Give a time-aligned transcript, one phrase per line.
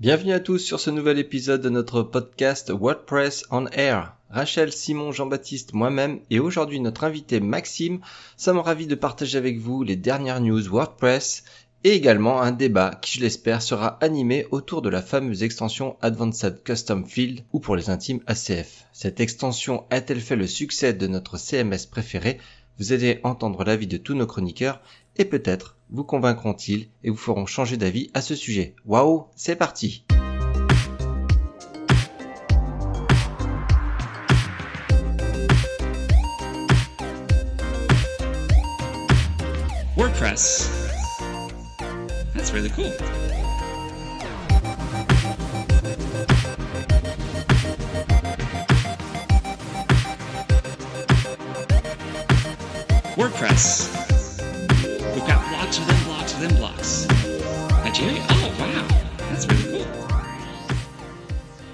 [0.00, 4.16] Bienvenue à tous sur ce nouvel épisode de notre podcast WordPress on Air.
[4.30, 8.00] Rachel, Simon, Jean-Baptiste, moi-même et aujourd'hui notre invité Maxime
[8.38, 11.44] sommes ravis de partager avec vous les dernières news WordPress
[11.84, 16.62] et également un débat qui je l'espère sera animé autour de la fameuse extension Advanced
[16.64, 18.86] Custom Field ou pour les intimes ACF.
[18.94, 22.40] Cette extension a-t-elle fait le succès de notre CMS préféré?
[22.78, 24.80] Vous allez entendre l'avis de tous nos chroniqueurs
[25.18, 28.74] et peut-être vous convaincront-ils et vous feront changer d'avis à ce sujet.
[28.86, 30.04] Waouh, c'est parti
[39.96, 40.70] WordPress.
[42.34, 42.90] That's really cool.
[53.16, 54.09] WordPress.
[56.42, 56.46] Oh.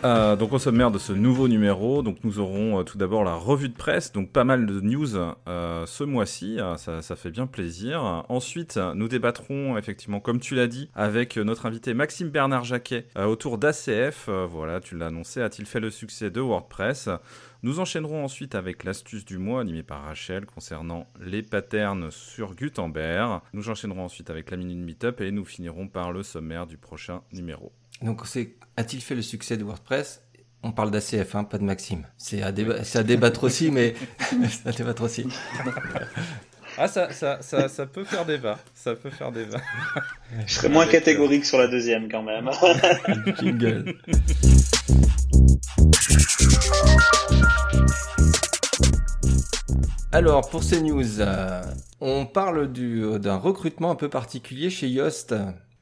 [0.04, 3.34] Euh, donc au sommaire de ce nouveau numéro, donc nous aurons euh, tout d'abord la
[3.34, 7.46] revue de presse, donc pas mal de news euh, ce mois-ci, ça, ça fait bien
[7.46, 8.24] plaisir.
[8.28, 13.58] Ensuite, nous débattrons effectivement, comme tu l'as dit, avec notre invité Maxime Bernard Jacquet autour
[13.58, 14.28] d'ACF.
[14.50, 17.08] Voilà, tu l'as annoncé, a-t-il fait le succès de WordPress?
[17.66, 23.40] Nous enchaînerons ensuite avec l'astuce du mois animée par Rachel concernant les patterns sur Gutenberg.
[23.54, 27.22] Nous enchaînerons ensuite avec la minute meetup et nous finirons par le sommaire du prochain
[27.32, 27.72] numéro.
[28.02, 30.22] Donc c'est a-t-il fait le succès de WordPress?
[30.62, 32.06] On parle d'ACF, hein, pas de Maxime.
[32.16, 33.96] C'est à, déba- c'est à débattre aussi, mais
[34.48, 35.26] c'est à débattre aussi.
[36.78, 38.58] Ah, ça, ça, ça, ça peut faire débat.
[38.74, 39.62] Ça peut faire débat.
[40.46, 42.50] Je serais moins catégorique sur la deuxième quand même.
[43.40, 43.94] Jingle.
[50.16, 51.62] Alors pour ces news, euh,
[52.00, 55.34] on parle du- d'un recrutement un peu particulier chez Yoast.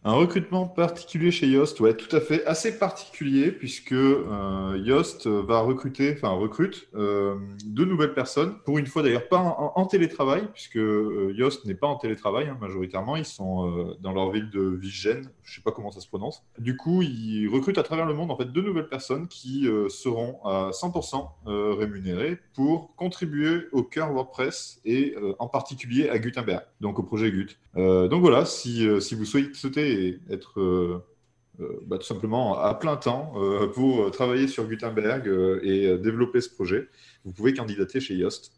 [0.06, 5.60] Un recrutement particulier chez Yoast, ouais, tout à fait, assez particulier puisque euh, Yoast va
[5.60, 8.56] recruter, enfin recrute euh, deux nouvelles personnes.
[8.66, 12.58] Pour une fois d'ailleurs pas en, télétravail puisque euh, Yoast n'est pas en télétravail hein,
[12.60, 16.08] majoritairement, ils sont euh, dans leur ville de Vigène, je sais pas comment ça se
[16.08, 16.42] prononce.
[16.58, 20.38] Du coup, ils recrutent à travers le monde en fait deux nouvelles personnes qui seront
[20.44, 26.98] à 100% euh, rémunérées pour contribuer au cœur WordPress et en particulier à Gutenberg, donc
[26.98, 27.56] au projet Gut.
[27.74, 29.93] Donc voilà, si, si vous souhaitez
[30.30, 31.04] être euh,
[31.60, 35.30] euh, bah, tout simplement à plein temps euh, pour travailler sur Gutenberg
[35.62, 36.88] et développer ce projet,
[37.24, 38.52] vous pouvez candidater chez Yoast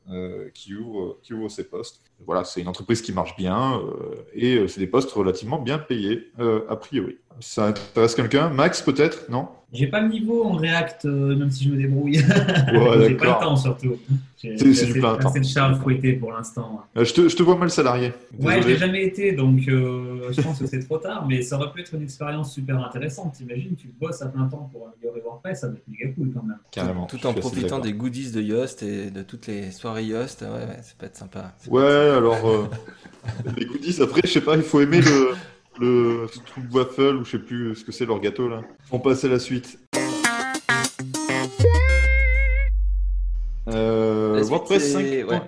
[0.54, 2.02] qui, ouvre, qui ouvre ses postes.
[2.24, 3.80] Voilà, c'est une entreprise qui marche bien
[4.32, 7.18] et c'est des postes relativement bien payés a priori.
[7.40, 8.48] Ça intéresse quelqu'un?
[8.48, 9.28] Max peut-être?
[9.28, 9.48] Non?
[9.76, 12.18] J'ai pas le niveau en React, euh, même si je me débrouille.
[12.18, 12.24] Ouais,
[13.08, 13.96] J'ai pas le temps surtout.
[14.38, 15.30] C'est- c'est du plein temps.
[15.30, 16.82] assez de charge fouettée pour l'instant.
[16.96, 18.12] Euh, je, te, je te vois mal salarié.
[18.38, 21.56] Ouais, je l'ai jamais été, donc euh, je pense que c'est trop tard, mais ça
[21.56, 23.34] aurait pu être une expérience super intéressante.
[23.34, 26.42] T'imagines, tu bosses à plein temps pour améliorer WordPress, ça doit être méga cool quand
[26.44, 26.58] même.
[26.70, 27.06] Carrément.
[27.06, 30.42] Tout en profitant des goodies de Yoast et de toutes les soirées Yoast.
[30.42, 31.52] Ouais, ouais, ça peut être sympa.
[31.68, 32.64] Ouais, être- alors euh,
[33.56, 35.30] les goodies, après, je sais pas, il faut aimer le,
[35.80, 38.62] le truc waffle ou je sais plus ce que c'est leur gâteau là.
[38.90, 39.78] On passe à la suite.
[43.68, 45.40] Euh, WordPress c'est- ouais.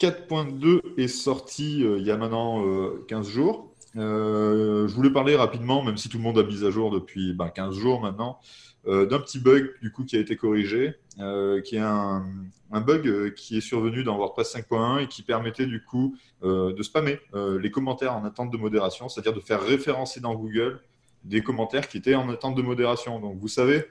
[0.00, 3.72] 5.4.2 est sorti euh, il y a maintenant euh, 15 jours.
[3.96, 7.32] Euh, je voulais parler rapidement, même si tout le monde a mis à jour depuis
[7.32, 11.60] ben, 15 jours maintenant, euh, d'un petit bug du coup qui a été corrigé, euh,
[11.60, 12.24] qui est un,
[12.70, 16.82] bug euh, qui est survenu dans WordPress 5.1 et qui permettait du coup euh, de
[16.82, 20.80] spammer euh, les commentaires en attente de modération, c'est-à-dire de faire référencer dans Google
[21.24, 23.18] des commentaires qui étaient en attente de modération.
[23.18, 23.86] Donc vous savez,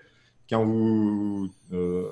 [0.50, 2.08] quand vous, euh,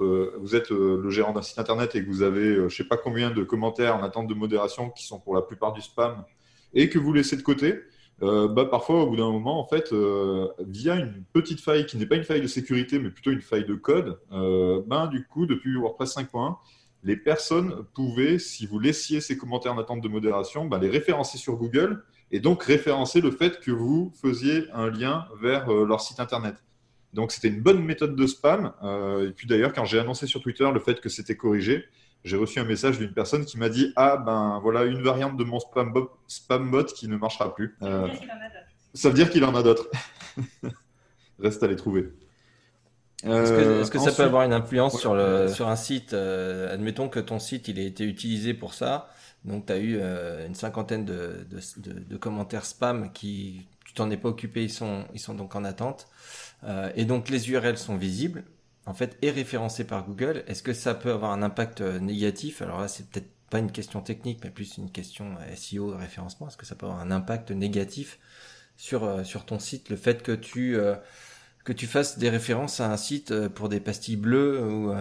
[0.00, 2.88] euh, êtes euh, le gérant d'un site internet et que vous avez euh, je sais
[2.88, 6.24] pas combien de commentaires en attente de modération qui sont pour la plupart du spam
[6.72, 7.80] et que vous laissez de côté,
[8.22, 11.96] euh, bah, parfois au bout d'un moment, en fait, euh, via une petite faille qui
[11.96, 15.26] n'est pas une faille de sécurité mais plutôt une faille de code, euh, ben, du
[15.26, 16.56] coup, depuis WordPress 5.1,
[17.02, 21.38] les personnes pouvaient, si vous laissiez ces commentaires en attente de modération, ben, les référencer
[21.38, 26.18] sur Google et donc référencer le fait que vous faisiez un lien vers leur site
[26.20, 26.56] internet.
[27.12, 28.72] Donc c'était une bonne méthode de spam.
[29.22, 31.84] Et puis d'ailleurs, quand j'ai annoncé sur Twitter le fait que c'était corrigé,
[32.24, 35.44] j'ai reçu un message d'une personne qui m'a dit Ah ben voilà une variante de
[35.44, 37.76] mon spam, bo- spam bot qui ne marchera plus.
[37.82, 38.08] Euh,
[38.94, 39.88] ça veut dire qu'il en a d'autres.
[41.38, 42.12] Reste à les trouver.
[43.24, 43.52] Est-ce
[43.90, 45.00] que, Euh, ça peut avoir une influence Ouais.
[45.00, 48.74] sur, le, sur un site euh, Admettons que ton site il a été utilisé pour
[48.74, 49.08] ça,
[49.44, 53.94] donc tu as eu euh, une cinquantaine de, de, de- de commentaires spam qui tu
[53.94, 56.06] t'en es pas occupé, ils sont, ils sont donc en attente,
[56.64, 58.42] Euh, et donc les URL sont visibles,
[58.86, 60.44] en fait, et référencés par Google.
[60.46, 62.62] Est-ce que ça peut avoir un impact euh, négatif?
[62.62, 66.48] Alors là, c'est peut-être pas une question technique, mais plus une question euh, SEO, référencement.
[66.48, 68.18] Est-ce que ça peut avoir un impact négatif
[68.76, 70.76] sur, euh, sur ton site, le fait que tu,
[71.64, 74.92] que tu fasses des références à un site pour des pastilles bleues ou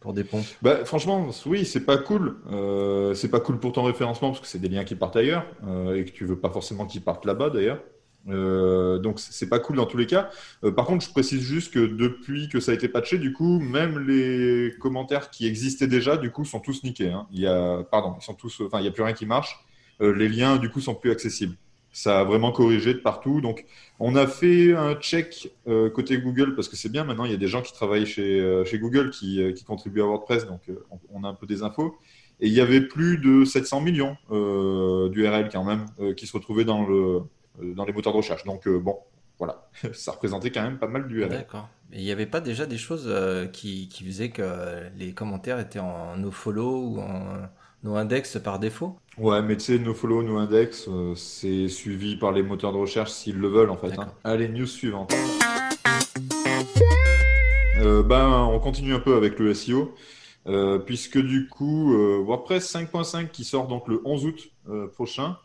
[0.00, 0.46] pour des pompes?
[0.62, 2.36] Bah, franchement, oui, c'est pas cool.
[2.50, 5.46] Euh, c'est pas cool pour ton référencement parce que c'est des liens qui partent ailleurs
[5.66, 7.80] euh, et que tu veux pas forcément qu'ils partent là-bas d'ailleurs.
[8.28, 10.30] Euh, donc c'est pas cool dans tous les cas.
[10.64, 13.58] Euh, par contre, je précise juste que depuis que ça a été patché, du coup,
[13.60, 17.10] même les commentaires qui existaient déjà, du coup, sont tous niqués.
[17.10, 17.26] hein.
[17.32, 19.58] Il y a, pardon, ils sont tous, enfin, il y a plus rien qui marche.
[20.00, 21.56] Euh, les liens, du coup, sont plus accessibles.
[21.92, 23.40] Ça a vraiment corrigé de partout.
[23.40, 23.64] Donc,
[24.00, 27.04] on a fait un check euh, côté Google parce que c'est bien.
[27.04, 30.62] Maintenant, il y a des gens qui travaillent chez, Google qui, contribuent à WordPress, donc
[31.12, 31.96] on, a un peu des infos.
[32.40, 35.86] Et il y avait plus de 700 millions d'URL quand même
[36.16, 37.20] qui se retrouvaient dans, le,
[37.60, 38.44] dans les moteurs de recherche.
[38.44, 38.98] Donc, euh, bon,
[39.38, 41.30] voilà, ça représentait quand même pas mal d'URL.
[41.30, 41.68] D'accord.
[41.92, 45.60] Et il n'y avait pas déjà des choses euh, qui, qui faisaient que les commentaires
[45.60, 47.48] étaient en nofollow ou en
[47.84, 48.96] no index par défaut?
[49.18, 53.38] Ouais, mais tu sais, nofollow, noindex, euh, c'est suivi par les moteurs de recherche s'ils
[53.38, 53.96] le veulent en fait.
[53.98, 54.08] Hein.
[54.24, 55.14] Allez, news suivante.
[57.80, 59.94] Euh, ben, on continue un peu avec le SEO,
[60.46, 65.36] euh, puisque du coup, euh, WordPress 5.5 qui sort donc le 11 août euh, prochain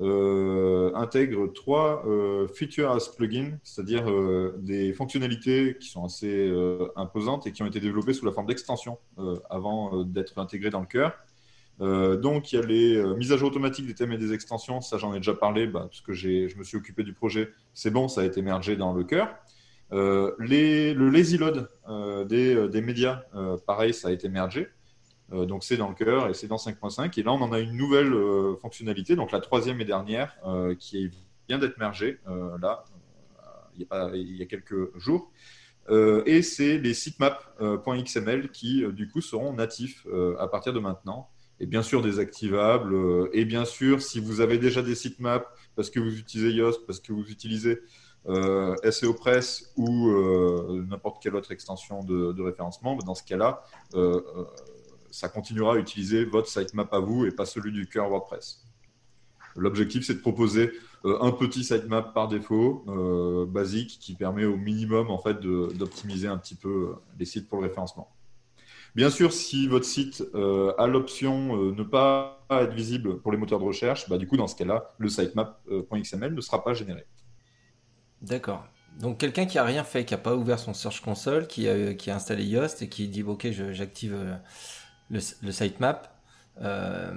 [0.00, 6.52] euh, intègre trois euh, features as plugins, c'est-à-dire euh, des fonctionnalités qui sont assez
[6.94, 8.98] imposantes et qui ont été développées sous la forme d'extensions
[9.50, 11.18] avant d'être intégrées dans le cœur.
[11.80, 14.80] Donc, il y a les mises à jour automatiques des thèmes et des extensions.
[14.80, 17.50] Ça, j'en ai déjà parlé bah, parce que je me suis occupé du projet.
[17.74, 19.28] C'est bon, ça a été mergé dans le cœur.
[19.90, 21.68] Le lazy load
[22.26, 23.22] des, des médias,
[23.66, 24.68] pareil, ça a été mergé.
[25.32, 27.18] Euh, donc, c'est dans le cœur et c'est dans 5.5.
[27.18, 30.74] Et là, on en a une nouvelle euh, fonctionnalité, donc la troisième et dernière, euh,
[30.74, 31.10] qui
[31.48, 32.18] vient d'être mergée
[32.60, 32.84] là,
[33.76, 35.30] il y, a quelques jours.
[36.26, 40.06] Et c'est les sitemaps.xml qui, du coup, seront natifs
[40.38, 41.30] à partir de maintenant
[41.60, 42.94] et bien sûr désactivables.
[43.32, 47.00] et bien sûr, si vous avez déjà des sitemaps parce que vous utilisez Yoast, parce
[47.00, 47.80] que vous utilisez
[48.26, 50.10] SEO Press ou
[50.82, 53.62] n'importe quelle autre extension de, de référencement, bah, dans ce cas-là,
[55.10, 58.64] ça continuera à utiliser votre sitemap à vous et pas celui du cœur WordPress.
[59.56, 60.72] L'objectif, c'est de proposer
[61.04, 66.28] euh, un petit sitemap par défaut, euh, basique, qui permet au minimum en fait d'optimiser
[66.28, 68.10] un petit peu euh, les sites pour le référencement.
[68.94, 73.58] Bien sûr, si votre site a l'option euh, ne pas être visible pour les moteurs
[73.58, 77.06] de recherche, bah, du coup, dans ce cas-là, le sitemap.xml ne sera pas généré.
[78.22, 78.64] D'accord.
[78.98, 81.94] Donc quelqu'un qui a rien fait, qui a pas ouvert son Search Console, qui a,
[81.94, 84.16] qui a installé Yoast et qui dit ok, j'active
[85.10, 86.14] le, le sitemap.
[86.62, 87.12] euh,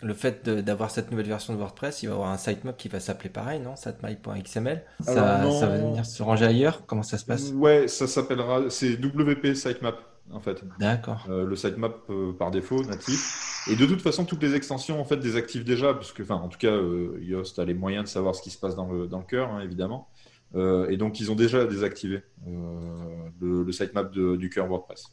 [0.00, 3.00] le fait d'avoir cette nouvelle version de WordPress, il va avoir un sitemap qui va
[3.00, 4.82] s'appeler pareil, non Sitemap.xml.
[5.00, 5.58] Ça, Alors, non.
[5.60, 7.50] ça va venir se ranger ailleurs Comment ça se passe?
[7.52, 9.96] Ouais, ça s'appellera, c'est WP Sitemap
[10.30, 10.62] en fait.
[10.78, 11.26] D'accord.
[11.30, 13.64] Euh, le sitemap euh, par défaut natif.
[13.68, 16.48] Et de toute façon, toutes les extensions en fait désactivent déjà, parce que, enfin, en
[16.48, 19.08] tout cas, euh, Yoast a les moyens de savoir ce qui se passe dans le,
[19.08, 20.08] dans le cœur, hein, évidemment.
[20.54, 25.04] Et donc, ils ont déjà désactivé le, le sitemap de- du cœur WordPress.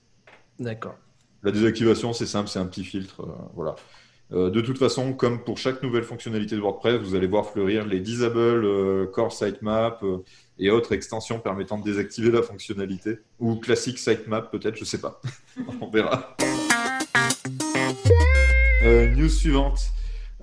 [0.59, 0.95] D'accord.
[1.45, 3.75] La désactivation, c'est simple, c'est un petit filtre, euh, voilà.
[4.33, 7.85] Euh, de toute façon, comme pour chaque nouvelle fonctionnalité de WordPress, vous allez voir fleurir
[7.85, 10.03] les disable euh, core sitemap
[10.57, 15.21] et autres extensions permettant de désactiver la fonctionnalité ou classique sitemap peut-être, je sais pas.
[15.81, 16.35] On verra.
[18.83, 19.91] News suivante.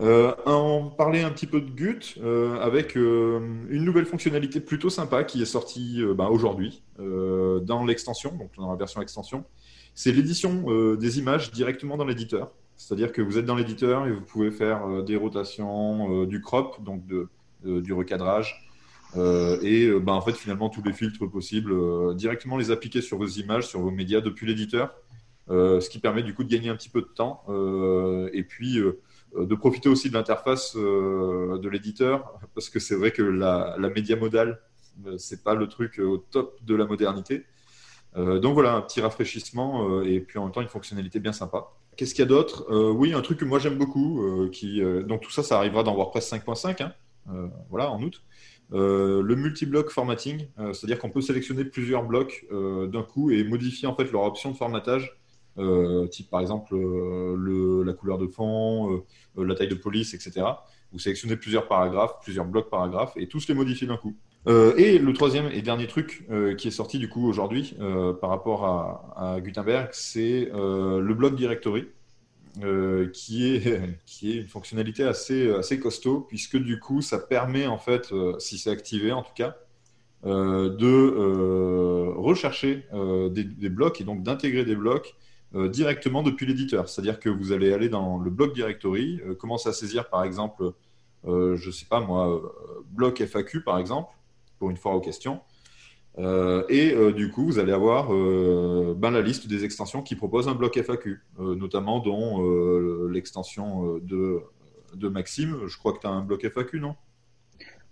[0.01, 2.17] Euh, on parlait un petit peu de Gut
[2.61, 8.71] avec une nouvelle fonctionnalité plutôt sympa qui est sortie bah, aujourd'hui dans l'extension, donc dans
[8.71, 9.45] la version extension.
[9.95, 12.51] C'est l'édition euh, des images directement dans l'éditeur.
[12.77, 16.41] C'est-à-dire que vous êtes dans l'éditeur et vous pouvez faire euh, des rotations, euh, du
[16.41, 17.05] crop, donc
[17.65, 18.69] du recadrage,
[19.15, 23.69] et bah, en fait finalement tous les filtres possibles, directement les appliquer sur vos images,
[23.69, 24.93] sur vos médias depuis l'éditeur,
[25.49, 27.45] ce qui permet du coup de gagner un petit peu de temps
[28.33, 28.81] et puis
[29.39, 34.17] de profiter aussi de l'interface de l'éditeur, parce que c'est vrai que la, la média
[34.17, 34.61] modale,
[35.19, 37.45] c'est pas le truc au top de la modernité.
[38.17, 41.33] Euh, donc voilà, un petit rafraîchissement euh, et puis en même temps une fonctionnalité bien
[41.33, 41.69] sympa.
[41.97, 42.67] Qu'est-ce qu'il y a d'autre?
[42.71, 45.95] Euh, Oui, un truc que moi j'aime beaucoup, qui, donc tout ça, ça arrivera dans
[45.95, 48.23] WordPress 5.5, hein, voilà, en août.
[48.71, 54.11] Le multi-block formatting, c'est-à-dire qu'on peut sélectionner plusieurs blocs d'un coup et modifier en fait
[54.11, 55.19] leur option de formatage,
[56.11, 59.03] type par exemple le, la couleur de fond,
[59.37, 60.47] la taille de police, etc.
[60.93, 64.17] Vous sélectionnez plusieurs paragraphes, plusieurs blocs paragraphes et tous les modifier d'un coup.
[64.49, 68.13] Euh, et le troisième et dernier truc euh, qui est sorti du coup aujourd'hui euh,
[68.13, 71.89] par rapport à, Gutenberg, c'est le block directory,
[73.13, 77.79] qui, est, qui est une fonctionnalité assez, assez costaud, puisque du coup ça permet en
[77.79, 79.57] fait, si c'est activé en tout cas,
[80.25, 82.87] de rechercher
[83.31, 85.15] des, des blocs et donc d'intégrer des blocs
[85.55, 86.89] directement depuis l'éditeur.
[86.89, 90.73] C'est-à-dire que vous allez aller dans le bloc directory, commencer à saisir par exemple
[91.25, 92.43] je sais pas moi,
[92.91, 94.13] bloc FAQ par exemple,
[94.63, 95.41] pour une fois aux questions.
[96.21, 100.15] Euh, et euh, du coup, vous allez avoir euh, ben, la liste des extensions qui
[100.15, 104.39] proposent un bloc FAQ, euh, notamment dont euh, l'extension de,
[104.95, 105.57] de Maxime.
[105.67, 106.95] Je crois que tu as un bloc FAQ, non?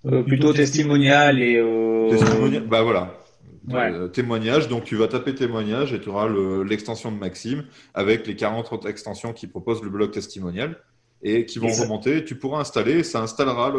[0.07, 2.63] Euh, plutôt testimonial et euh, Testimonial.
[2.69, 3.17] Bah voilà.
[3.69, 4.09] Ouais.
[4.11, 8.37] Témoignage, donc tu vas taper témoignage et tu auras le- l'extension de Maxime avec les
[8.37, 10.79] 40 autres extensions qui proposent le bloc testimonial
[11.23, 12.25] et qui vont Et ça- remonter.
[12.25, 13.73] Tu pourras installer et ça installera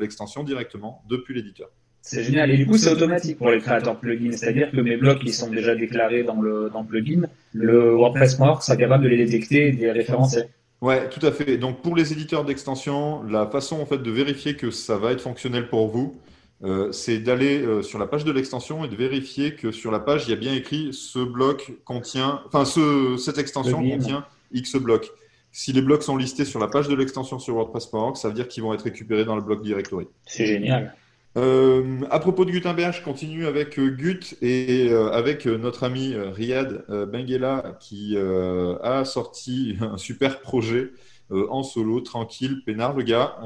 [0.00, 1.70] l'extension directement depuis l'éditeur.
[2.02, 2.50] C'est génial.
[2.50, 4.32] Et du coup, c'est automatique pour les créateurs plugins.
[4.32, 8.40] C'est-à-dire que mes blocs qui sont déjà déclarés dans le, dans le plugin, le WordPress
[8.40, 10.44] More sera capable de les détecter et de les référencer.
[10.80, 11.58] Ouais, tout à fait.
[11.58, 15.20] Donc pour les éditeurs d'extensions, la façon en fait de vérifier que ça va être
[15.20, 16.20] fonctionnel pour vous,
[16.64, 20.00] euh, c'est d'aller euh, sur la page de l'extension et de vérifier que sur la
[20.00, 23.96] page il y a bien écrit ce bloc contient, enfin ce, cette extension Plugin.
[23.96, 25.08] contient X blocs.
[25.52, 28.48] Si les blocs sont listés sur la page de l'extension sur WordPress.org, ça veut dire
[28.48, 30.08] qu'ils vont être récupérés dans le bloc directory.
[30.26, 30.96] C'est génial.
[31.38, 36.14] Euh, à propos de Gutenberg, je continue avec euh, Gut et euh, avec notre ami
[36.14, 40.92] Riyad Benguela qui a sorti un super projet
[41.30, 43.38] en solo, tranquille, peinard le gars.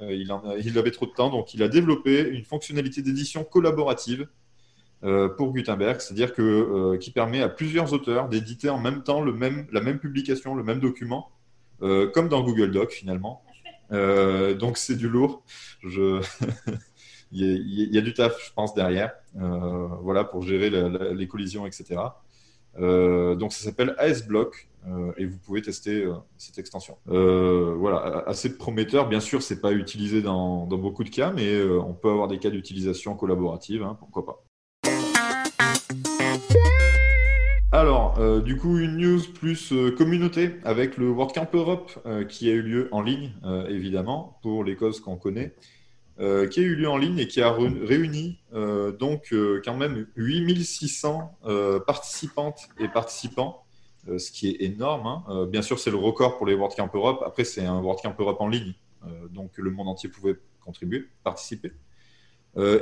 [0.00, 4.28] Il, avait trop de temps, donc il a développé une fonctionnalité d'édition collaborative
[5.00, 9.32] pour Gutenberg, c'est-à-dire que qui permet à plusieurs auteurs d'éditer en même temps la
[9.80, 11.30] même publication, le même document,
[11.80, 13.43] comme dans Google Doc finalement.
[13.94, 15.42] Euh, donc c'est du lourd.
[17.36, 22.00] Il, y a, du taf, je pense, derrière, euh, voilà, pour gérer les collisions, etc.
[22.78, 24.68] Euh, donc ça s'appelle ASBlock
[25.16, 26.96] et vous pouvez tester cette extension.
[27.06, 29.08] Voilà, assez prometteur.
[29.08, 32.50] Bien sûr, c'est pas utilisé dans, beaucoup de cas, mais on peut avoir des cas
[32.50, 34.44] d'utilisation collaborative, hein, pourquoi pas.
[37.74, 42.48] Alors, euh, du coup, une news plus euh, communauté avec le WordCamp Europe euh, qui
[42.48, 43.32] a eu lieu en ligne,
[43.68, 45.56] évidemment, pour les causes qu'on connaît,
[46.16, 46.22] qui
[46.60, 52.68] a eu lieu en ligne et qui a réuni donc quand même 8600 euh, participantes
[52.78, 53.64] et participants,
[54.06, 55.08] ce qui est énorme.
[55.08, 55.46] hein.
[55.46, 57.24] Bien sûr, c'est le record pour les WordCamp Europe.
[57.26, 58.74] Après, c'est un WordCamp Europe en ligne,
[59.32, 61.72] donc le monde entier pouvait contribuer, participer.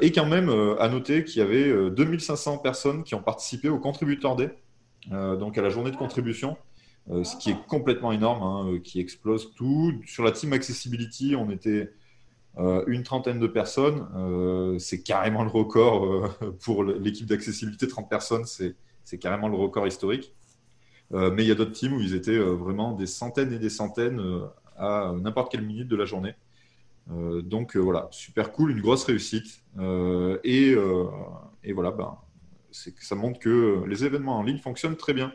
[0.03, 3.79] Et quand même, à noter qu'il y avait euh, 2500 personnes qui ont participé au
[3.79, 4.55] Contributor Day,
[5.11, 6.57] donc à la journée de contribution,
[7.11, 9.93] euh, ce qui est complètement énorme, hein, euh, qui explose tout.
[10.07, 11.91] Sur la team Accessibility, on était
[12.59, 14.09] euh, une trentaine de personnes.
[14.15, 17.89] Euh, c'est carrément le record euh, pour l'équipe d'accessibilité.
[17.89, 20.35] 30 personnes, c'est carrément le record historique.
[21.13, 23.59] Euh, mais il y a d'autres teams où ils étaient euh, vraiment des centaines et
[23.59, 26.35] des centaines euh, à n'importe quelle minute de la journée.
[27.11, 29.63] Euh, donc euh, voilà, super cool, une grosse réussite.
[29.79, 31.07] Euh, et, euh,
[31.65, 32.17] et voilà, ben,
[32.73, 35.33] c'est que ça montre que les événements en ligne fonctionnent très bien.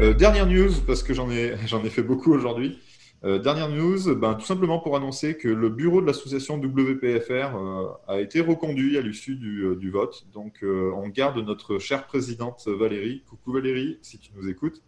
[0.00, 2.78] Euh, dernière news, parce que j'en ai, j'en ai fait beaucoup aujourd'hui.
[3.24, 7.88] Euh, dernière news, ben, tout simplement pour annoncer que le bureau de l'association WPFR euh,
[8.06, 10.26] a été reconduit à l'issue du, euh, vote.
[10.32, 13.24] Donc euh, on garde notre chère présidente Valérie.
[13.28, 14.82] Coucou Valérie, si tu nous écoutes.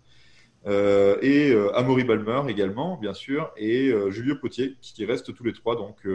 [0.66, 5.44] Euh, et euh, Amaury Balmer également, bien sûr, et euh, Julio Potier, qui restent tous
[5.44, 6.06] les trois, donc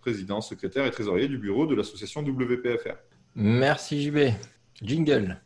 [0.00, 2.96] président, secrétaire et trésorier du bureau de l'association WPFR.
[3.34, 4.32] Merci JB.
[4.82, 5.40] Jingle.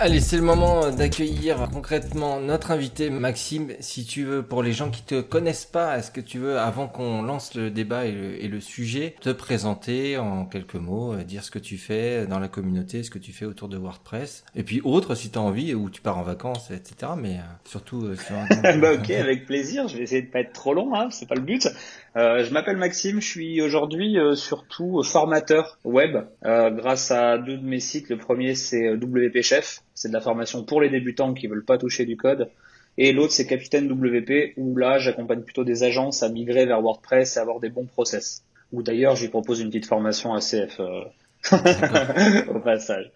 [0.00, 3.72] Allez, c'est le moment d'accueillir concrètement notre invité Maxime.
[3.78, 6.88] Si tu veux, pour les gens qui te connaissent pas, est-ce que tu veux, avant
[6.88, 11.22] qu'on lance le débat et le, et le sujet, te présenter en quelques mots, euh,
[11.22, 14.44] dire ce que tu fais dans la communauté, ce que tu fais autour de WordPress,
[14.56, 17.12] et puis autre si tu as envie, ou tu pars en vacances, etc.
[17.16, 18.34] Mais euh, surtout euh, sur
[18.64, 18.78] un...
[18.78, 19.86] bah ok, avec plaisir.
[19.86, 21.68] Je vais essayer de pas être trop long, hein, c'est pas le but.
[22.16, 27.56] Euh, je m'appelle Maxime, je suis aujourd'hui euh, surtout formateur web euh, grâce à deux
[27.56, 28.08] de mes sites.
[28.08, 31.64] Le premier c'est euh, WP Chef, c'est de la formation pour les débutants qui veulent
[31.64, 32.50] pas toucher du code.
[32.98, 37.36] Et l'autre c'est Capitaine WP où là j'accompagne plutôt des agences à migrer vers WordPress
[37.36, 38.44] et avoir des bons process.
[38.72, 41.04] Ou d'ailleurs j'y propose une petite formation ACF euh,
[42.48, 43.10] au passage.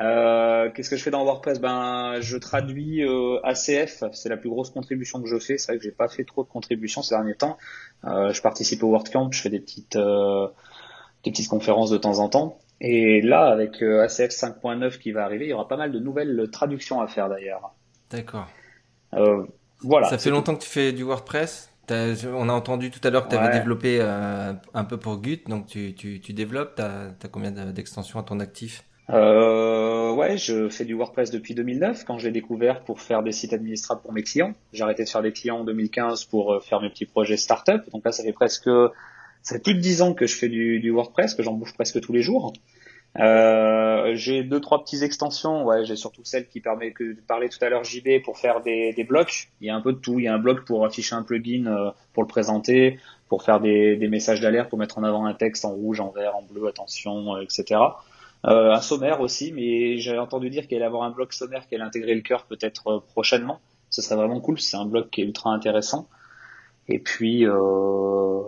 [0.00, 1.60] Euh, Qu'est-ce que je fais dans WordPress?
[1.60, 5.56] Ben, je traduis euh, ACF, c'est la plus grosse contribution que je fais.
[5.58, 7.58] C'est vrai que j'ai pas fait trop de contributions ces derniers temps.
[8.04, 12.28] Euh, je participe au WordCamp, je fais des petites, des petites conférences de temps en
[12.28, 12.58] temps.
[12.80, 16.48] Et là, avec ACF 5.9 qui va arriver, il y aura pas mal de nouvelles
[16.50, 17.72] traductions à faire d'ailleurs.
[18.10, 18.48] D'accord.
[19.80, 20.08] Voilà.
[20.08, 21.70] Ça fait longtemps que tu fais du WordPress?
[21.90, 23.58] On a entendu tout à l'heure que tu avais Ouais.
[23.58, 27.70] développé euh, un peu pour Gut, donc tu, tu, tu développes, tu as, combien de-
[27.72, 28.84] d'extensions à ton actif?
[29.10, 33.32] Euh, ouais, je fais du WordPress depuis 2009 quand je l'ai découvert pour faire des
[33.32, 34.54] sites administrables pour mes clients.
[34.72, 37.82] J'ai arrêté de faire des clients en 2015 pour euh, faire mes petits projets startup.
[37.90, 38.70] Donc là, ça fait presque,
[39.42, 42.00] ça fait plus de 10 ans que je fais du, WordPress, que j'en bouffe presque
[42.00, 42.52] tous les jours.
[43.20, 45.64] Euh, j'ai deux trois petites extensions.
[45.64, 49.06] Ouais, j'ai surtout celle qui permet de parler tout à l'heure JB pour faire des,
[49.08, 49.50] blocs.
[49.60, 50.18] Il y a un peu de tout.
[50.18, 53.60] Il y a un bloc pour afficher un plugin euh, pour le présenter, pour faire
[53.60, 56.42] des, des messages d'alerte, pour mettre en avant un texte en rouge, en vert, en
[56.42, 57.80] bleu, attention, euh, etc.
[58.44, 61.82] Euh, un sommaire aussi, mais j'ai entendu dire qu'elle allait avoir un bloc sommaire qu'elle
[61.82, 63.60] intégrer le cœur peut-être euh, prochainement.
[63.90, 64.60] Ce serait vraiment cool.
[64.60, 66.08] C'est un bloc qui est ultra intéressant.
[66.88, 68.42] Et puis euh,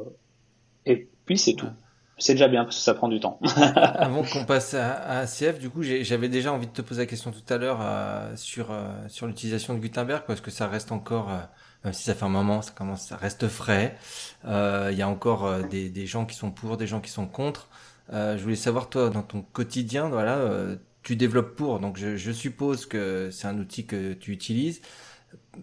[0.84, 1.70] et puis c'est tout.
[2.18, 3.38] C'est déjà bien parce que ça prend du temps.
[3.76, 7.06] Avant qu'on passe à, à ACF, du coup, j'avais déjà envie de te poser la
[7.06, 10.92] question tout à l'heure euh, sur euh, sur l'utilisation de Gutenberg parce que ça reste
[10.92, 11.40] encore, euh,
[11.84, 13.98] même si ça fait un moment, ça commence, ça reste frais.
[14.44, 17.68] Il y a encore des gens qui sont pour, des gens qui sont contre.
[18.12, 22.16] Euh, je voulais savoir toi, dans ton quotidien, voilà, euh, tu développes pour, donc je,
[22.16, 24.80] je suppose que c'est un outil que tu utilises.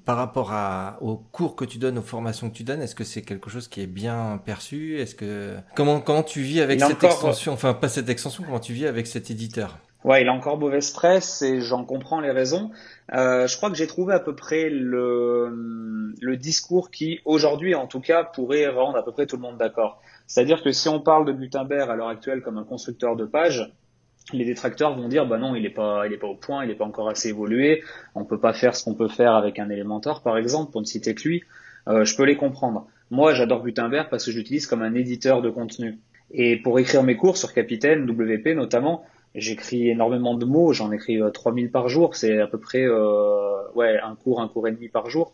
[0.06, 3.04] Par rapport à, aux cours que tu donnes, aux formations que tu donnes, est-ce que
[3.04, 5.00] c'est quelque chose qui est bien perçu?
[5.00, 7.54] Est-ce que comment comment tu vis avec Il cette encore- extension?
[7.54, 8.44] Enfin, pas cette extension.
[8.44, 9.78] Comment tu vis avec cet éditeur?
[10.04, 12.72] Ouais, il a encore mauvaise presse et j'en comprends les raisons.
[13.14, 17.88] Euh, je crois que j'ai trouvé à peu près le, le discours qui, aujourd'hui en
[17.88, 20.02] tout cas, pourrait rendre à peu près tout le monde d'accord.
[20.28, 23.72] C'est-à-dire que si on parle de Gutenberg à l'heure actuelle comme un constructeur de pages,
[24.32, 26.72] les détracteurs vont dire bah non, il est pas, il est pas au point, il
[26.72, 27.84] est pas encore assez évolué,
[28.16, 30.86] on peut pas faire ce qu'on peut faire avec un Elementor par exemple, pour ne
[30.86, 31.44] citer que lui.
[31.88, 32.88] Euh, je peux les comprendre.
[33.12, 36.00] Moi, j'adore Gutenberg parce que je l'utilise comme un éditeur de contenu.
[36.32, 39.04] Et pour écrire mes cours sur Capitaine, WP notamment,
[39.36, 43.70] j'écris énormément de mots, j'en écris euh, 3000 par jour, c'est à peu près euh,
[43.76, 45.34] ouais un cours, un cours et demi par jour.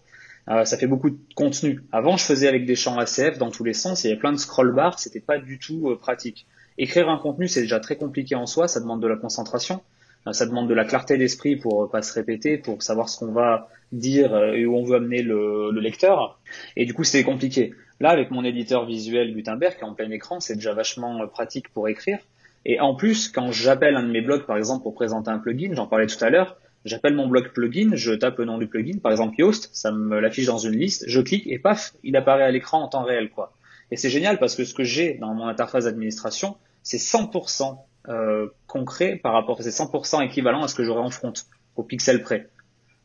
[0.50, 1.82] Euh, ça fait beaucoup de contenu.
[1.91, 4.32] Avant, je faisais avec des champs ACF dans tous les sens, il y avait plein
[4.32, 6.48] de scroll bars, c'était pas du tout euh, pratique.
[6.77, 9.82] Écrire un contenu, c'est déjà très compliqué en soi, ça demande de la concentration,
[10.27, 13.32] euh, ça demande de la clarté d'esprit pour pas se répéter, pour savoir ce qu'on
[13.32, 16.39] va dire et où on veut amener le, le lecteur.
[16.75, 17.74] Et du coup, c'était compliqué.
[18.00, 21.70] Là, avec mon éditeur visuel Gutenberg, qui est en plein écran, c'est déjà vachement pratique
[21.70, 22.20] pour écrire.
[22.65, 25.74] Et en plus, quand j'appelle un de mes blogs, par exemple, pour présenter un plugin,
[25.74, 26.58] j'en parlais tout à l'heure,
[26.89, 30.19] j'appelle mon blog plugin, je tape le nom du plugin, par exemple Yoast, ça me
[30.19, 33.29] l'affiche dans une liste, je clique et paf, il apparaît à l'écran en temps réel,
[33.29, 33.53] quoi.
[33.91, 38.48] Et c'est génial parce que ce que j'ai dans mon interface d'administration, c'est 100% euh,
[38.68, 41.33] concret par rapport, c'est 100% équivalent à ce que j'aurais en front,
[41.75, 42.50] au pixel près.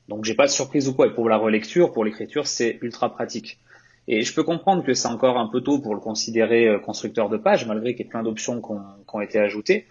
[0.08, 1.06] Donc j'ai pas de surprise ou quoi.
[1.06, 3.58] Et pour la relecture, pour l'écriture, c'est ultra pratique.
[4.06, 7.30] Et je peux comprendre que c'est encore un peu tôt pour le considérer euh, constructeur
[7.30, 9.86] de page, malgré qu'il y ait plein d'options qui ont été ajoutées.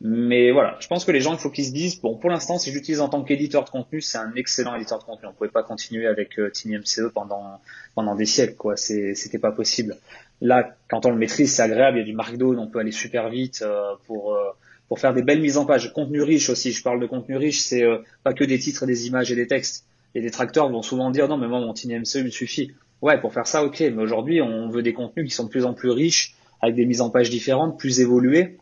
[0.00, 2.58] Mais voilà, je pense que les gens, il faut qu'ils se disent, bon, pour l'instant,
[2.58, 5.28] si j'utilise en tant qu'éditeur de contenu, c'est un excellent éditeur de contenu.
[5.28, 7.60] On pouvait pas continuer avec euh, TinyMCE pendant
[7.94, 8.76] pendant des siècles, quoi.
[8.76, 9.96] C'était pas possible.
[10.40, 11.96] Là, quand on le maîtrise, c'est agréable.
[11.96, 14.50] Il y a du Markdown, on peut aller super vite euh, pour euh,
[14.88, 15.92] pour faire des belles mises en page.
[15.92, 16.72] Contenu riche aussi.
[16.72, 19.46] Je parle de contenu riche, c'est euh, pas que des titres, des images et des
[19.46, 19.86] textes.
[20.14, 22.72] Les détracteurs vont souvent dire non, mais moi mon TinyMCE il me suffit.
[23.02, 23.80] Ouais, pour faire ça, ok.
[23.80, 26.86] Mais aujourd'hui, on veut des contenus qui sont de plus en plus riches, avec des
[26.86, 28.58] mises en page différentes, plus évoluées,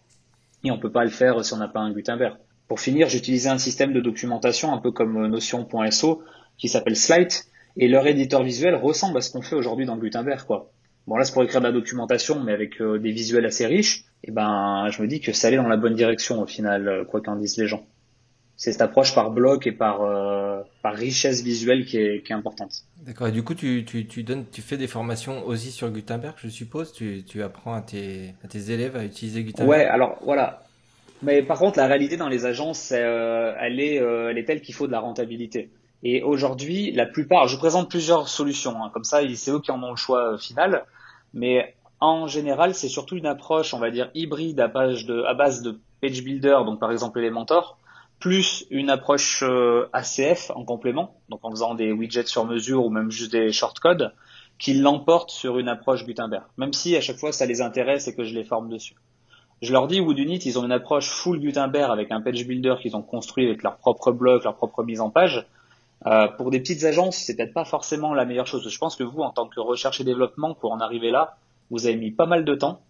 [0.64, 2.36] et on peut pas le faire si on n'a pas un Gutenberg.
[2.66, 6.22] Pour finir, j'utilisais un système de documentation un peu comme euh, Notion.so
[6.56, 7.46] qui s'appelle Slite,
[7.76, 10.70] et leur éditeur visuel ressemble à ce qu'on fait aujourd'hui dans Gutenberg, quoi.
[11.06, 14.04] Bon là, c'est pour écrire de la documentation, mais avec euh, des visuels assez riches.
[14.22, 17.04] Et ben, je me dis que ça allait dans la bonne direction au final, euh,
[17.04, 17.84] quoi qu'en disent les gens.
[18.56, 22.36] C'est cette approche par bloc et par euh, par richesse visuelle qui est, qui est
[22.36, 22.84] importante.
[23.04, 23.26] D'accord.
[23.26, 26.48] Et du coup, tu, tu, tu donnes, tu fais des formations aussi sur Gutenberg, je
[26.48, 26.92] suppose.
[26.92, 29.68] Tu, tu apprends à tes, à tes élèves à utiliser Gutenberg.
[29.68, 30.62] Ouais, alors voilà.
[31.22, 34.60] Mais par contre, la réalité dans les agences, euh, elle est, euh, elle est telle
[34.60, 35.70] qu'il faut de la rentabilité.
[36.02, 39.82] Et aujourd'hui, la plupart, je présente plusieurs solutions, hein, comme ça, c'est eux qui en
[39.82, 40.84] ont le choix final.
[41.32, 45.32] Mais en général, c'est surtout une approche, on va dire hybride à, page de, à
[45.32, 47.78] base de page builder, donc par exemple Elementor,
[48.18, 52.90] plus une approche euh, ACF en complément, donc en faisant des widgets sur mesure ou
[52.90, 54.12] même juste des shortcodes,
[54.58, 56.44] qui l'emportent sur une approche Gutenberg.
[56.56, 58.94] Même si à chaque fois ça les intéresse et que je les forme dessus.
[59.62, 62.96] Je leur dis, Woodunit, ils ont une approche full Gutenberg avec un page builder qu'ils
[62.96, 65.46] ont construit avec leur propre bloc, leur propre mise en page.
[66.06, 68.68] Euh, pour des petites agences, c'est peut-être pas forcément la meilleure chose.
[68.68, 71.36] Je pense que vous, en tant que recherche et développement, pour en arriver là,
[71.70, 72.82] vous avez mis pas mal de temps.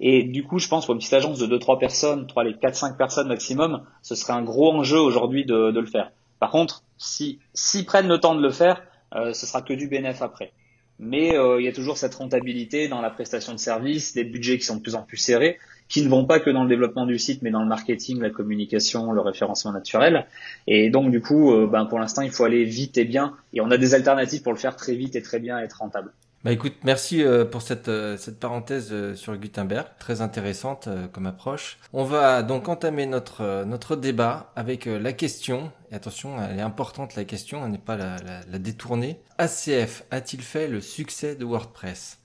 [0.00, 2.96] Et du coup, je pense pour une petite agence de 2-3 personnes, 3 les 4-5
[2.96, 6.12] personnes maximum, ce serait un gros enjeu aujourd'hui de, de le faire.
[6.40, 8.82] Par contre, si s'ils prennent le temps de le faire,
[9.14, 10.52] euh, ce sera que du bénéf après.
[11.00, 14.58] Mais euh, il y a toujours cette rentabilité dans la prestation de services, des budgets
[14.58, 15.58] qui sont de plus en plus serrés,
[15.88, 18.30] qui ne vont pas que dans le développement du site, mais dans le marketing, la
[18.30, 20.26] communication, le référencement naturel.
[20.66, 23.36] Et donc du coup, euh, ben, pour l'instant, il faut aller vite et bien.
[23.52, 25.78] Et on a des alternatives pour le faire très vite et très bien et être
[25.78, 26.12] rentable.
[26.44, 31.26] Bah écoute, merci euh, pour cette, euh, cette parenthèse euh, sur Gutenberg, très intéressante comme
[31.26, 31.78] approche.
[31.92, 37.16] On va donc entamer notre, notre débat avec la question, et attention, elle est importante
[37.16, 39.20] la question, on n'est pas la, la, détourner.
[39.38, 42.18] ACF a-t-il fait le succès de WordPress?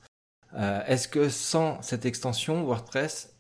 [0.56, 3.34] Est-ce que sans cette extension, WordPress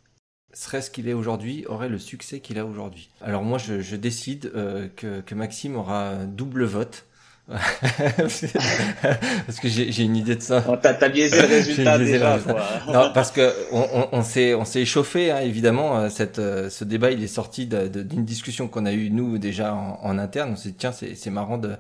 [0.54, 3.12] serait ce qu'il est aujourd'hui, aurait le succès qu'il a aujourd'hui?
[3.22, 4.52] Alors moi, je, décide
[4.96, 7.06] que, que Maxime aura double vote.
[8.18, 10.64] parce que j'ai une idée de ça.
[10.68, 12.34] Oh, T'as biaisé le résultat biaisé le déjà.
[12.36, 12.54] résultat.
[12.86, 12.94] quoi.
[12.94, 15.98] Non, parce que on, s'est on s'est échauffé hein, évidemment.
[16.00, 19.74] euh, Cette, euh, ce débat il est sorti d'une discussion qu'on a eue nous déjà
[19.74, 20.52] en, en interne.
[20.54, 21.76] On s'est dit tiens c'est c'est marrant de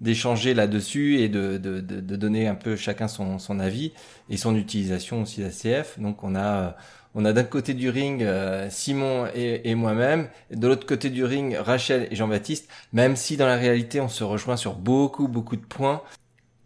[0.00, 3.92] d'échanger là-dessus et de, de, de, de donner un peu chacun son, son avis
[4.30, 5.98] et son utilisation aussi d'ACF.
[5.98, 6.70] Donc on a euh,
[7.14, 11.56] on a d'un côté du ring euh, Simon et, moi-même, de l'autre côté du ring
[11.56, 12.70] Rachel et Jean-Baptiste.
[12.92, 16.02] Même si dans la réalité on se rejoint sur beaucoup beaucoup de points.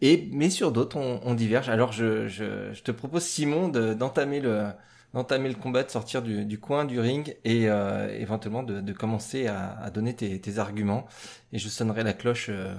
[0.01, 1.69] Et mais sur d'autres on, diverge.
[1.69, 4.67] Alors je, je, te propose Simon de- d'entamer le
[5.15, 9.91] le combat, de sortir du, du coin du ring et euh, éventuellement de, commencer à,
[9.91, 11.07] donner tes, tes arguments.
[11.53, 12.75] Et je sonnerai la cloche euh,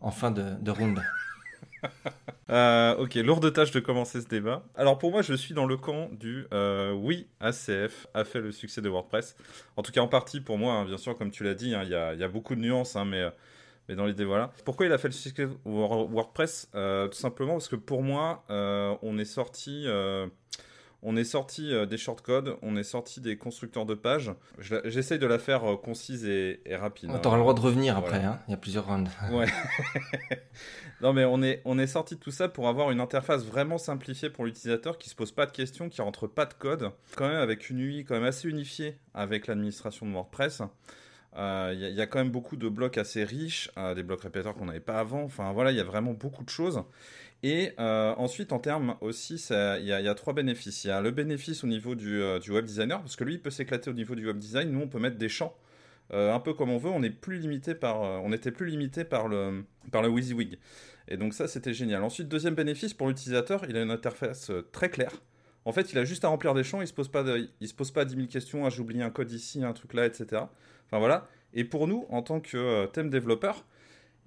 [0.00, 0.98] en fin de, de round.
[2.48, 4.62] Euh, ok, lourde tâche de commencer ce débat.
[4.76, 8.52] Alors pour moi, je suis dans le camp du euh, oui, ACF a fait le
[8.52, 9.34] succès de WordPress.
[9.76, 11.80] En tout cas, en partie pour moi, hein, bien sûr, comme tu l'as dit, hein,
[11.82, 13.30] il y, a, y a beaucoup de nuances, hein, mais, euh,
[13.88, 14.52] mais dans l'idée, voilà.
[14.64, 16.70] Pourquoi il a fait le succès de Wor- WordPress?
[16.72, 19.86] Tout simplement parce que pour moi, on est sorti.
[21.02, 24.32] On est sorti euh, des shortcodes, on est sorti des constructeurs de pages.
[24.58, 27.10] J'essaye de la faire euh, concise et, et rapide.
[27.10, 27.18] hein.
[27.20, 28.16] Tu auras le droit de revenir Voilà.
[28.16, 28.40] après, hein.
[28.48, 29.10] il y a plusieurs rounds.
[29.30, 29.46] Ouais.
[31.00, 33.78] non mais on est, on est sorti de tout ça pour avoir une interface vraiment
[33.78, 37.28] simplifiée pour l'utilisateur qui se pose pas de questions, qui rentre pas de code, quand
[37.28, 40.62] même avec une UI quand même assez unifiée avec l'administration de WordPress.
[41.36, 43.94] Euh, Il y, a- il y a quand même beaucoup de blocs assez riches, euh,
[43.94, 45.22] des blocs répéteurs qu'on n'avait pas avant.
[45.22, 46.82] Enfin voilà, il y a vraiment beaucoup de choses.
[47.42, 50.84] Et euh, ensuite, en termes aussi, il y, a- trois bénéfices.
[50.84, 53.40] Il y a le bénéfice au niveau du, euh, web designer, parce que lui, il
[53.42, 54.70] peut s'éclater au niveau du web design.
[54.70, 55.54] Nous, on peut mettre des champs
[56.12, 56.90] euh, un peu comme on veut.
[56.90, 60.58] On est plus limité par, euh, on était plus limité par le, par le WYSIWYG.
[61.08, 62.02] Et donc ça, c'était génial.
[62.02, 65.12] Ensuite, deuxième bénéfice pour l'utilisateur, il a une interface très claire.
[65.64, 66.80] En fait, il a juste à remplir des champs.
[66.80, 68.64] Il se pose pas, de- se pose pas 10 000 questions.
[68.64, 70.42] Ah, j'ai oublié un code ici, un truc là, etc.
[70.86, 71.28] Enfin voilà.
[71.54, 73.64] Et pour nous, en tant que thème développeur,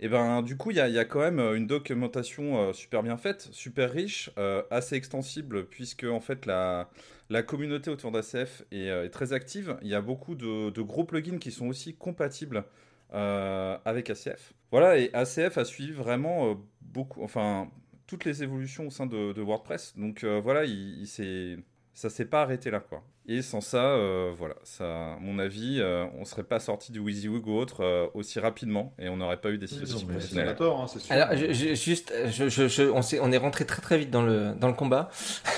[0.01, 3.17] et ben du coup, il y a, quand même euh, une documentation euh, super bien
[3.17, 6.89] faite, super riche, euh, assez extensible, puisque en fait la,
[7.29, 9.77] la communauté autour d'ACF est, très active.
[9.81, 12.63] Il y a beaucoup de, gros plugins qui sont aussi compatibles
[13.11, 14.53] avec ACF.
[14.71, 17.69] Voilà, et ACF a suivi vraiment beaucoup, enfin
[18.07, 19.95] toutes les évolutions au sein de, WordPress.
[19.97, 21.57] Donc voilà, il, il s'est,
[21.93, 23.01] ça s'est pas arrêté là quoi.
[23.31, 26.97] Et sans ça, euh, voilà, ça, à mon avis, euh, on serait pas sorti du
[26.97, 30.47] WYSIWYG ou autre euh, aussi rapidement et on n'aurait pas eu des situations professionnelles.
[30.81, 31.11] hein, sûr.
[31.13, 34.53] Alors, je, je- juste, je, je, je- on, est rentré très très vite dans le,
[34.59, 35.11] dans le combat.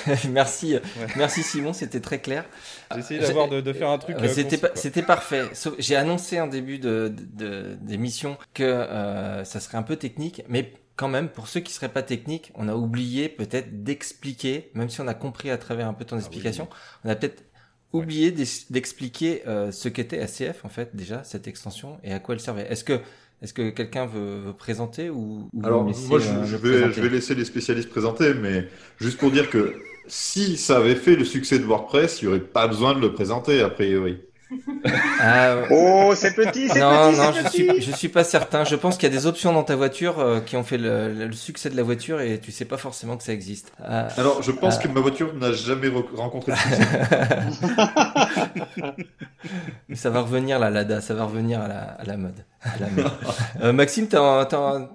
[0.29, 0.75] merci,
[1.15, 2.43] merci Simon, c'était très clair.
[2.93, 4.17] J'ai essayé d'avoir de, de faire un truc.
[4.19, 5.43] Euh, euh, C'était parfait.
[5.79, 10.43] J'ai annoncé en début de, de- de- d'émission que euh, ça serait un peu technique,
[10.49, 14.89] mais quand même, pour ceux qui seraient pas techniques, on a oublié peut-être d'expliquer, même
[14.89, 16.69] si on a compris à travers un peu ton Ah explication,
[17.03, 17.43] on a peut-être
[17.93, 22.35] oublié d'ex- d'expliquer euh, ce qu'était ACF en fait déjà cette extension et à quoi
[22.35, 22.71] elle servait.
[22.71, 23.01] Est-ce que
[23.41, 26.89] est-ce que quelqu'un veut, veut présenter ou, ou Alors, laissez, moi, je, euh, je le
[26.89, 28.67] vais, je vais laisser les spécialistes présenter, mais
[28.99, 29.75] juste pour dire que
[30.07, 33.13] si ça avait fait le succès de WordPress, il n'y aurait pas besoin de le
[33.13, 34.19] présenter, a priori.
[35.19, 35.55] Ah.
[35.71, 37.57] Oh, c'est petit, c'est non, petit, non, je petit.
[37.69, 38.63] suis, je suis pas certain.
[38.65, 41.13] Je pense qu'il y a des options dans ta voiture euh, qui ont fait le,
[41.13, 43.71] le succès de la voiture et tu sais pas forcément que ça existe.
[43.81, 44.83] Euh, Alors, je pense Ah.
[44.83, 46.89] que ma voiture n'a jamais re- rencontré de succès.
[49.89, 52.43] mais ça va revenir la Lada, ça va revenir à la, à la mode.
[53.61, 54.07] Euh, Maxime,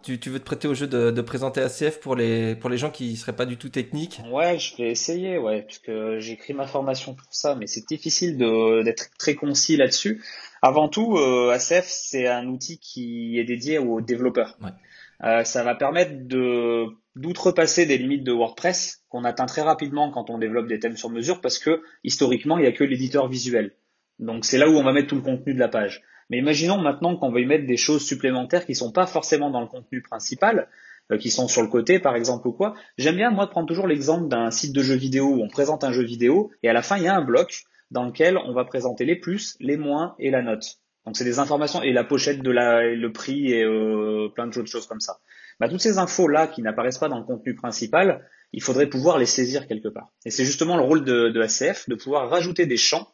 [0.02, 2.78] tu, tu veux te prêter au jeu de, de présenter ACF pour les pour les
[2.78, 4.20] gens qui seraient pas du tout techniques.
[4.30, 7.86] Ouais, je vais essayer, ouais, parce que j'ai écrit ma formation pour ça, mais c'est
[7.86, 10.20] difficile d'être très concis là-dessus.
[10.62, 14.56] Avant tout, euh, ACF, c'est un outil qui est dédié aux développeurs.
[14.60, 14.70] Ouais.
[15.22, 20.28] Euh, ça va permettre de d'outrepasser des limites de WordPress qu'on atteint très rapidement quand
[20.28, 23.72] on développe des thèmes sur mesure, parce que historiquement, il n'y a que l'éditeur visuel.
[24.18, 26.02] Donc c'est là où on va mettre tout le contenu de la page.
[26.30, 29.66] Mais imaginons maintenant qu'on y mettre des choses supplémentaires qui sont pas forcément dans le
[29.66, 30.68] contenu principal,
[31.12, 32.74] euh, qui sont sur le côté par exemple ou quoi.
[32.98, 35.84] J'aime bien moi de prendre toujours l'exemple d'un site de jeux vidéo où on présente
[35.84, 38.52] un jeu vidéo et à la fin il y a un bloc dans lequel on
[38.52, 40.78] va présenter les plus, les moins et la note.
[41.04, 44.48] Donc c'est des informations et la pochette de la, et le prix et euh, plein
[44.48, 45.20] d'autres choses comme ça.
[45.60, 49.18] Bah, toutes ces infos là qui n'apparaissent pas dans le contenu principal, il faudrait pouvoir
[49.18, 50.12] les saisir quelque part.
[50.24, 53.08] Et c'est justement le rôle de, de ACF de pouvoir rajouter des champs.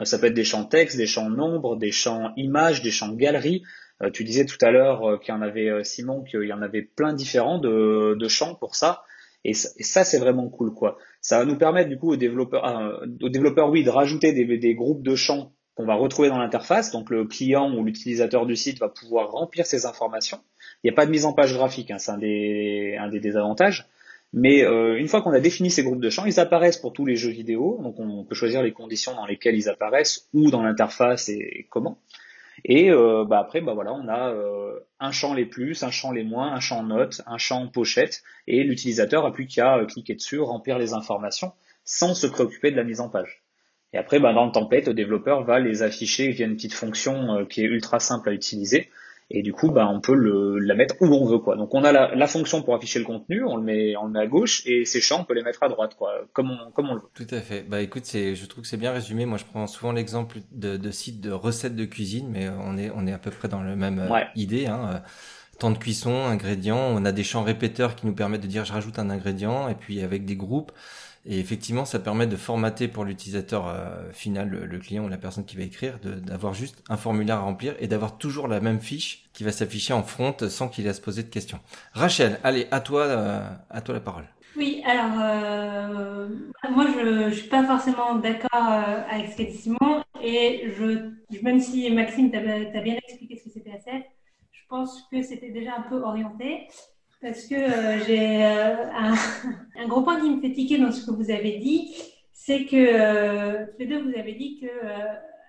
[0.00, 3.12] Euh, ça peut être des champs texte, des champs nombres, des champs images, des champs
[3.12, 3.62] galeries.
[4.02, 6.62] Euh, tu disais tout à l'heure euh, qu'il y en avait Simon qu'il y en
[6.62, 9.02] avait plein différents de, champs pour ça.
[9.46, 10.96] Et ça, c'est vraiment cool quoi.
[11.20, 14.58] Ça va nous permettre du coup aux développeurs, euh, aux développeurs oui, de rajouter des,
[14.58, 16.92] des groupes de champs qu'on va retrouver dans l'interface.
[16.92, 20.40] Donc le client ou l'utilisateur du site va pouvoir remplir ces informations.
[20.82, 23.20] Il n'y a pas de mise en page graphique, hein, c'est un des, un des
[23.20, 23.86] désavantages.
[24.36, 27.06] Mais euh, une fois qu'on a défini ces groupes de champs, ils apparaissent pour tous
[27.06, 27.78] les jeux vidéo.
[27.80, 32.00] Donc on peut choisir les conditions dans lesquelles ils apparaissent, ou dans l'interface et, comment.
[32.64, 36.10] Et euh, bah après, bah voilà, on a euh, un champ les plus, un champ
[36.10, 40.40] les moins, un champ notes, un champ pochette, et l'utilisateur a plus qu'à cliquer dessus,
[40.40, 41.52] remplir les informations,
[41.84, 43.44] sans se préoccuper de la mise en page.
[43.92, 47.46] Et après, bah, dans le template, le développeur va les afficher via une petite fonction
[47.46, 48.90] qui est ultra simple à utiliser,
[49.30, 51.56] et du coup bah on peut le, la mettre où on veut quoi.
[51.56, 54.12] Donc on a la, la, fonction pour afficher le contenu, on le met on le
[54.12, 56.70] met à gauche et ces champs on peut les mettre à droite quoi, comme on
[56.72, 57.08] comme on le veut.
[57.14, 57.62] Tout à fait.
[57.62, 59.24] Bah écoute, c'est je trouve que c'est bien résumé.
[59.24, 62.90] Moi je prends souvent l'exemple de, de sites de recettes de cuisine, mais on est
[62.94, 64.66] on est à peu près dans le même euh, idée.
[64.66, 65.02] Hein.
[65.58, 68.72] Temps de cuisson, ingrédients, on a des champs répéteurs qui nous permettent de dire je
[68.72, 70.72] rajoute un ingrédient et puis avec des groupes.
[71.26, 75.44] Et effectivement, ça permet de formater pour l'utilisateur euh, final, le, client ou la personne
[75.44, 79.24] qui va écrire, d'avoir juste un formulaire à remplir et d'avoir toujours la même fiche
[79.32, 81.60] qui va s'afficher en front sans qu'il ait à se poser de questions.
[81.94, 84.24] Rachel, allez, à toi, euh, à toi la parole.
[84.56, 86.28] Oui, alors euh,
[86.70, 88.62] moi je ne suis pas forcément d'accord
[89.10, 91.10] avec ce qu'a dit Simon et je,
[91.42, 94.04] même si Maxime t'a bien expliqué ce que c'était ACF,
[94.52, 96.68] je pense que c'était déjà un peu orienté
[97.24, 101.10] parce que euh, j'ai euh, un, gros point qui me fait tiquer dans ce que
[101.10, 101.96] vous avez dit,
[102.32, 104.66] c'est que euh, les deux vous avez dit que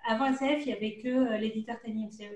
[0.07, 2.31] avant ACF il n'y avait que l'éditeur TinyMCE.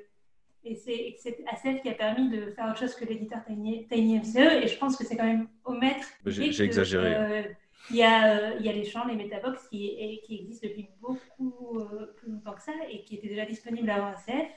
[0.66, 4.64] Et c'est ACF qui a permis de faire autre chose que l'éditeur TinyMCE.
[4.64, 6.06] Et je pense que c'est quand même au maître.
[6.26, 7.56] J'ai exagéré.
[7.92, 11.80] Il y, a, il y, a, les champs, les Metabox qui, qui existent depuis beaucoup
[12.18, 14.50] plus longtemps que ça et qui étaient déjà disponibles avant ACF.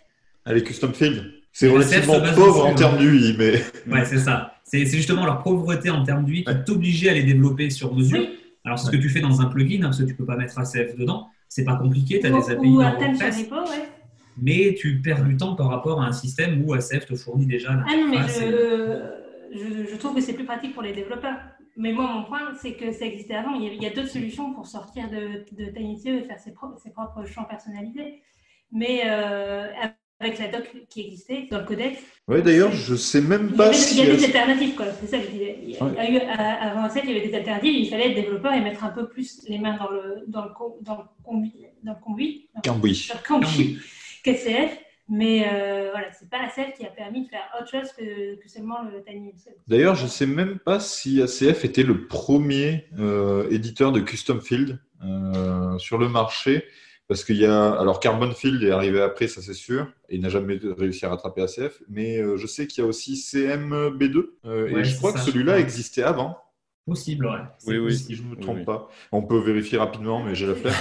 [0.45, 1.33] Allez, Custom Field.
[1.53, 3.63] C'est relativement pauvre en termes d'UI, mais.
[3.87, 4.55] Ouais, c'est ça.
[4.65, 8.27] C'est justement leur pauvreté en termes d'UI qui t'obligeait à les développer sur mesure.
[8.65, 10.37] Alors, c'est ce que tu fais dans un plugin, hein, parce que tu peux pas
[10.37, 11.29] mettre ACF dedans.
[11.49, 13.51] C'est pas compliqué, tu as des API dans WordPress.
[13.51, 13.89] Ouais.
[14.41, 17.75] Mais tu perds du temps par rapport à un système où ACF te fournit déjà
[17.75, 17.85] la.
[17.87, 21.37] Ah non, mais je, je, trouve que c'est plus pratique pour les développeurs.
[21.77, 23.55] Mais moi, mon point, c'est que ça existait avant.
[23.55, 27.27] Il y a, d'autres solutions pour sortir de, de et faire ses propres, ses propres
[27.27, 28.23] champs personnalisés.
[28.71, 29.67] Mais euh,
[30.23, 31.99] avec la doc qui existait dans le codex.
[32.29, 33.99] Oui, d'ailleurs, je sais même pas si.
[33.99, 34.87] Il y a des alternatives, quoi.
[35.01, 35.59] C'est ça que je disais.
[35.63, 37.75] Il y a eu, avant ça, il y avait des alternatives.
[37.75, 40.51] Il fallait être développeur et mettre un peu plus les mains dans le, dans le,
[40.83, 41.67] dans le conduit.
[41.83, 42.49] Dans le conduit.
[42.65, 43.11] Cambouis.
[43.27, 43.79] Cambouis.
[44.25, 44.79] KCF.
[45.09, 48.49] Mais euh, voilà, c'est pas ACF qui a permis de faire autre chose que, que
[48.49, 49.35] seulement le Tiny
[49.67, 54.79] D'ailleurs, je sais même pas si ACF était le premier euh, éditeur de custom field
[55.05, 56.65] euh, sur le marché.
[57.09, 57.73] Parce qu'il y a.
[57.73, 61.11] Alors, Carbon Field est arrivé après, ça c'est sûr, et il n'a jamais réussi à
[61.11, 61.83] rattraper ACF.
[61.89, 65.59] Mais euh, je sais qu'il y a aussi CMB2, euh, et je crois que celui-là
[65.59, 66.39] existait avant.
[66.85, 67.39] Possible, ouais.
[67.67, 68.89] Oui, oui, si je ne me trompe pas.
[69.13, 70.75] On peut vérifier rapidement, mais j'ai la flemme.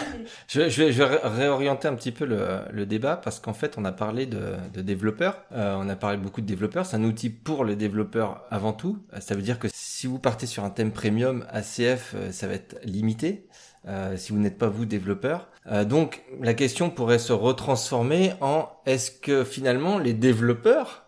[0.47, 3.75] je, je, vais, je, vais, réorienter un petit peu le, le débat parce qu'en fait,
[3.77, 5.43] on a parlé de, de développeurs.
[5.51, 6.87] Euh, on a parlé beaucoup de développeurs.
[6.87, 8.97] C'est un outil pour les développeurs avant tout.
[9.19, 12.79] Ça veut dire que si vous partez sur un thème premium, ACF, ça va être
[12.83, 13.45] limité.
[13.87, 15.47] Euh, si vous n'êtes pas vous développeur.
[15.65, 21.07] Euh, donc la question pourrait se retransformer en est-ce que finalement les développeurs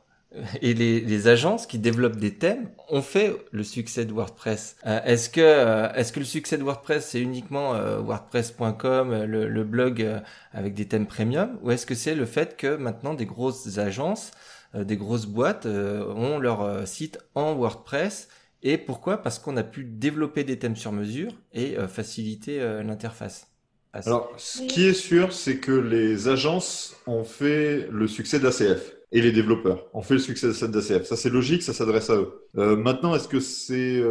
[0.63, 4.77] et les, agences qui développent des thèmes ont fait le succès de WordPress?
[4.87, 10.21] Euh, est-ce que euh, est-ce que le succès de WordPress c'est uniquement WordPress.com, le, blog
[10.51, 14.31] avec des thèmes premium, ou est-ce que c'est le fait que maintenant des grosses agences,
[14.73, 18.29] des grosses boîtes ont leur site en WordPress
[18.63, 19.17] et pourquoi?
[19.17, 23.47] Parce qu'on a pu développer des thèmes sur mesure et euh, faciliter euh, l'interface.
[23.91, 29.21] Alors, ce qui est sûr, c'est que les agences ont fait le succès d'ACF et
[29.21, 31.03] les développeurs ont fait le succès d'ACF.
[31.03, 32.47] Ça, c'est logique, ça s'adresse à eux.
[32.57, 34.01] Euh, maintenant, est-ce que c'est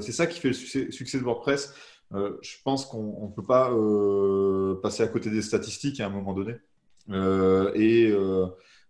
[0.00, 1.74] c'est ça qui fait le succès, de WordPress?
[2.12, 3.70] Je pense qu'on ne peut pas
[4.82, 6.56] passer à côté des statistiques à un moment donné.
[7.76, 8.12] et,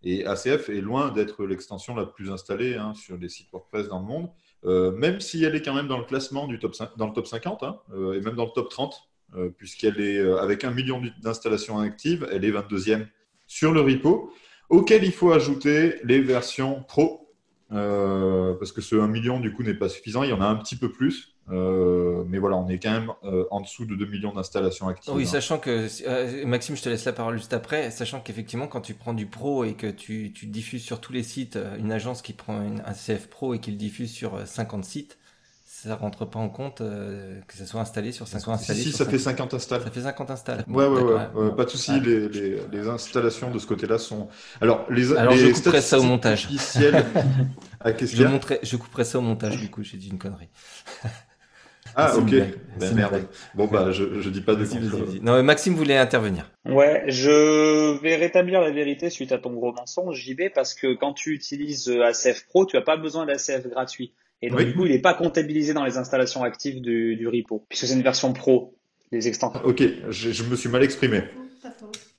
[0.03, 4.01] et ACF est loin d'être l'extension la plus installée hein, sur les sites WordPress dans
[4.01, 4.31] le monde.
[4.66, 7.27] Euh, même si elle est quand même dans le classement du top, dans le top
[7.27, 11.01] 50, hein, euh, et même dans le top 30, euh, puisqu'elle est avec un million
[11.23, 13.07] d'installations actives, elle est 22e
[13.46, 14.33] sur le repo,
[14.68, 17.33] auquel il faut ajouter les versions pro,
[17.70, 20.57] parce que ce 1 million du coup n'est pas suffisant, il y en a un
[20.57, 21.30] petit peu plus.
[21.51, 25.15] Euh, mais voilà, on est quand même euh, en dessous de 2 millions d'installations actives.
[25.15, 25.27] Oui, hein.
[25.27, 28.95] sachant que, euh, Maxime, je te laisse la parole juste après, sachant qu'effectivement, quand tu
[28.95, 32.33] prends du pro et que tu, tu diffuses sur tous les sites, une agence qui
[32.33, 35.19] prend un CF pro et qui le diffuse sur 50 sites,
[35.65, 38.81] ça rentre pas en compte que ça soit installé sur 50 installés.
[38.83, 39.83] Si, ça fait 50 installs.
[39.83, 40.65] Ça fait 50 installs.
[40.69, 41.99] ouais, ouais, ouais, pas de souci.
[42.01, 44.29] Les, les, les, installations de ce côté-là sont.
[44.61, 45.17] Alors, les.
[45.17, 46.49] Alors, je couperai ça au montage.
[47.81, 50.51] ah, je, montrerai, je couperai ça au montage, du coup, j'ai dit une connerie.
[51.96, 52.31] Ah, ok.
[52.79, 53.26] Ben, merde.
[53.55, 54.64] Bon, bah, je, je dis pas de
[55.22, 56.50] Non, Maxime voulait intervenir.
[56.64, 61.12] Ouais, je vais rétablir la vérité suite à ton gros mensonge, JB, parce que quand
[61.12, 64.14] tu utilises ACF Pro, tu as pas besoin d'ACF gratuit.
[64.42, 67.66] Et donc, du coup, il n'est pas comptabilisé dans les installations actives du, du repo,
[67.68, 68.74] puisque c'est une version pro,
[69.12, 69.61] les extensions.
[69.64, 71.22] Ok, je, je me suis mal exprimé.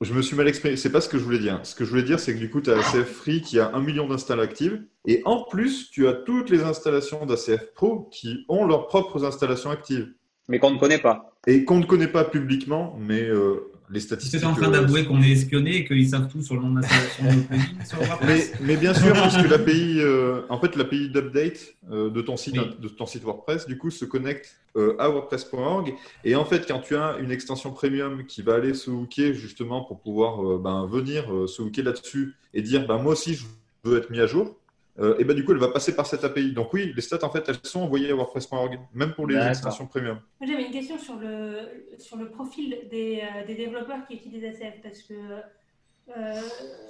[0.02, 0.78] Je me suis mal exprimé.
[0.78, 1.60] C'est pas ce que je voulais dire.
[1.64, 3.72] Ce que je voulais dire, c'est que du coup, tu as ACF Free qui a
[3.74, 4.84] un million d'installs actives.
[5.06, 9.70] Et en plus, tu as toutes les installations d'ACF Pro qui ont leurs propres installations
[9.70, 10.14] actives.
[10.48, 11.34] Mais qu'on ne connaît pas.
[11.48, 14.39] Et qu'on ne connaît pas publiquement, mais euh, les statistiques.
[14.39, 16.71] Tu es en train d'avouer qu'on est espionné et qu'ils savent tout sur le nom
[16.71, 22.10] d'installation de mais, mais bien sûr, parce que l'API, euh, en fait, l'API d'update euh,
[22.10, 25.93] de ton site, de ton site WordPress, du coup, se connecte euh, à WordPress.org.
[26.23, 29.84] Et en fait, quand tu as une extension premium qui va aller se hooker justement
[29.84, 33.45] pour pouvoir ben, venir se hooker là-dessus et dire, ben, moi aussi, je
[33.84, 34.56] veux être mis à jour.
[34.99, 36.51] Euh, et ben du coup, elle va passer par cette API.
[36.54, 39.88] Donc oui, les stats, en fait, elles sont envoyées à WordPress.org, même pour les extensions
[39.88, 40.19] premium.
[40.41, 44.82] J'avais une question sur le, sur le profil des, euh, des développeurs qui utilisent ACF,
[44.84, 46.41] parce que euh,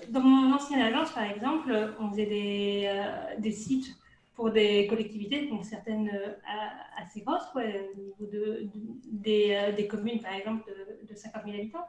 [0.10, 3.04] dans mon ancienne agence, par exemple, on faisait des,
[3.38, 3.96] des sites
[4.36, 6.10] pour des collectivités, donc certaines
[6.98, 8.68] assez grosses, au niveau de,
[9.12, 11.88] des, des, communes, par exemple, de, de 50 000 habitants.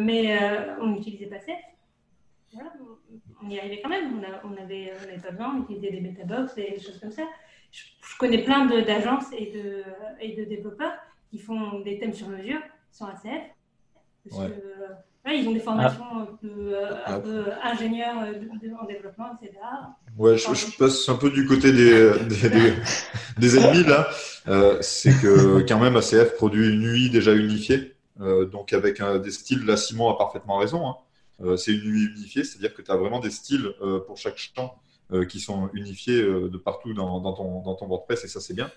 [0.00, 0.36] mais
[0.80, 1.77] on n'utilisait pas ACF
[3.42, 4.20] on y arrivait quand même.
[4.44, 7.22] On n'avait pas besoin, on utilisait des beta-box, des choses comme ça.
[7.70, 7.82] Je,
[8.18, 9.82] connais plein d'agences et de,
[10.20, 10.94] et de développeurs
[11.30, 13.42] qui font des thèmes sur mesure, sans ACF.
[14.28, 14.54] Parce que,
[15.30, 17.14] ils ont des formations ah.
[17.14, 17.70] un peu ah.
[17.70, 19.58] ingénieurs en développement, etc.
[20.16, 22.72] Ouais, je, passe un peu du côté des, des,
[23.36, 24.08] des, ennemis là.
[24.48, 29.30] Euh, c'est que quand même ACF produit une UI déjà unifiée, euh, donc avec des
[29.30, 29.64] styles.
[29.66, 30.88] Là, Simon a parfaitement raison.
[30.88, 30.96] Hein.
[31.40, 34.38] Euh, c'est une UI unifiée, c'est-à-dire que tu as vraiment des styles euh, pour chaque
[34.38, 34.80] champ
[35.12, 38.70] euh, qui sont unifiés de partout dans, ton, dans, ton, WordPress et ça c'est bien.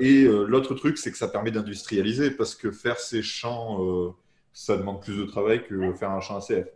[0.00, 4.14] et l'autre truc, c'est que ça permet d'industrialiser parce que faire ces champs,
[4.52, 6.66] ça demande plus de travail que faire un champ ACF.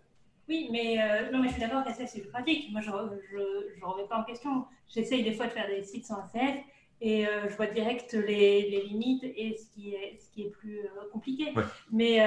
[0.49, 0.97] Oui, mais,
[1.33, 2.71] non, mais je suis d'accord qu'ACF c'est plus pratique.
[2.73, 4.65] Moi, je ne remets pas en question.
[4.89, 6.61] J'essaye des fois de faire des sites sans ACF
[7.03, 10.51] et euh, je vois direct les, les, limites et ce qui est, ce qui est
[10.51, 11.55] plus euh, compliqué.
[11.91, 12.27] Mais euh,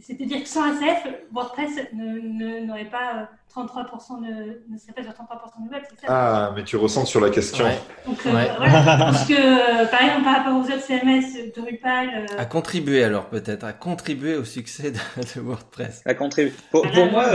[0.00, 5.70] c'est-à-dire que sans ACF, WordPress n'aurait pas 33%, de, ne serait pas sur 33% de
[5.70, 6.06] web, ça?
[6.08, 7.64] Ah, mais tu ressens sur la question.
[8.06, 8.54] Donc, voilà,
[8.98, 12.26] parce que, par exemple, par rapport aux autres CMS, Drupal...
[12.36, 16.02] À contribuer alors peut-être, à contribuer au succès de, WordPress.
[16.04, 16.52] À contribuer.
[16.72, 17.26] Pour, moi...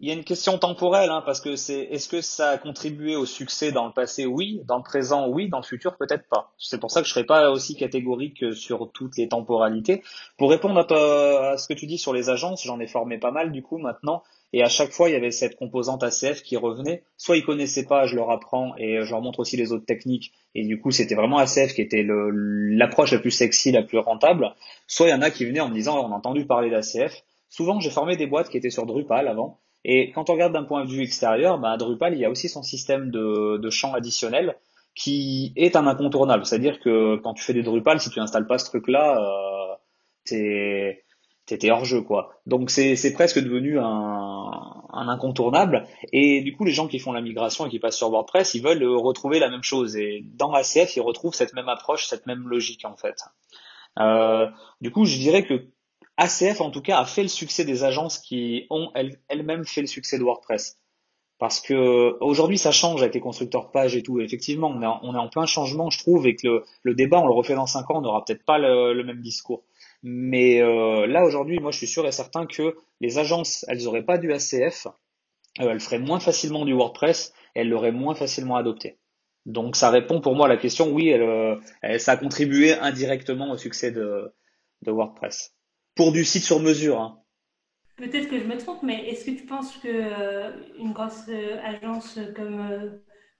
[0.00, 3.16] Il y a une question temporelle, hein, parce que c'est est-ce que ça a contribué
[3.16, 4.26] au succès dans le passé?
[4.26, 6.52] Oui, dans le présent oui, dans le futur peut-être pas.
[6.58, 10.02] C'est pour ça que je serais pas aussi catégorique sur toutes les temporalités.
[10.38, 13.52] Pour répondre à, ce que tu dis sur les agences, j'en ai formé pas mal
[13.52, 17.02] du coup maintenant, et à chaque fois il y avait cette composante ACF qui revenait.
[17.16, 20.32] Soit ils connaissaient pas, je leur apprends et je leur montre aussi les autres techniques,
[20.54, 24.54] et du coup c'était vraiment ACF qui était l'approche la plus sexy, la plus rentable.
[24.86, 27.22] Soit il y en a qui venaient en me disant on a entendu parler d'ACF
[27.48, 29.60] Souvent, j'ai formé des boîtes qui étaient sur Drupal avant.
[29.88, 32.48] Et quand on regarde d'un point de vue extérieur, bah, Drupal, il y a aussi
[32.48, 34.58] son système de, de champs additionnels
[34.96, 36.44] qui est un incontournable.
[36.44, 39.74] C'est-à-dire que quand tu fais des Drupal, si tu installes pas ce truc-là, euh,
[40.24, 41.04] t'es
[41.44, 42.32] t'étais hors jeu quoi.
[42.46, 43.84] Donc c'est presque devenu un,
[44.92, 45.86] un, incontournable.
[46.12, 48.62] Et du coup, les gens qui font la migration et qui passent sur WordPress, ils
[48.62, 49.96] veulent retrouver la même chose.
[49.96, 53.20] Et dans ACF, ils retrouvent cette même approche, cette même logique en fait.
[54.00, 54.48] Euh,
[54.80, 55.68] du coup, je dirais que
[56.16, 58.90] ACF en tout cas a fait le succès des agences qui ont
[59.28, 60.78] elles-mêmes fait le succès de WordPress.
[61.38, 64.20] Parce que aujourd'hui ça change avec les constructeurs pages et tout.
[64.20, 67.20] Effectivement, on est, en, on est en plein changement, je trouve, et que le, débat,
[67.20, 69.62] on le refait dans 5 ans, on n'aura peut-être pas le, même discours.
[70.02, 74.04] Mais euh, là aujourd'hui, moi je suis sûr et certain que les agences, elles n'auraient
[74.04, 74.86] pas du ACF,
[75.60, 78.96] euh, elles feraient moins facilement du WordPress, et elles l'auraient moins facilement adopté.
[79.44, 83.50] Donc ça répond pour moi à la question, oui, elle, euh, ça a contribué indirectement
[83.50, 84.32] au succès de
[84.86, 85.55] WordPress
[85.96, 87.00] pour du site sur mesure.
[87.00, 87.18] Hein.
[87.96, 91.56] Peut-être que je me trompe, mais est-ce que tu penses que euh, une grosse euh,
[91.64, 92.90] agence comme, euh,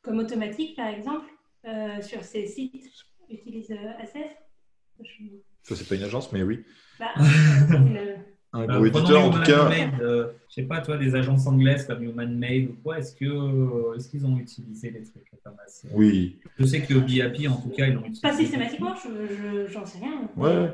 [0.02, 1.26] comme Automatique, par exemple,
[2.00, 2.88] sur ses sites,
[3.28, 4.36] utilise ACF
[5.62, 6.64] Ça, c'est pas une agence, mais oui.
[6.98, 7.08] Bah,
[8.52, 9.68] un gros éditeur, en tout cas.
[9.68, 14.08] je sais pas, toi, des agences anglaises comme Human Made ou quoi, est-ce que est-ce
[14.08, 15.56] qu'ils ont utilisé des trucs comme
[15.92, 16.38] Oui.
[16.56, 18.22] Je sais que BAP, en tout cas, ils l'ont utilisé.
[18.22, 20.30] Pas systématiquement, je, j'en sais rien.
[20.36, 20.70] Ouais.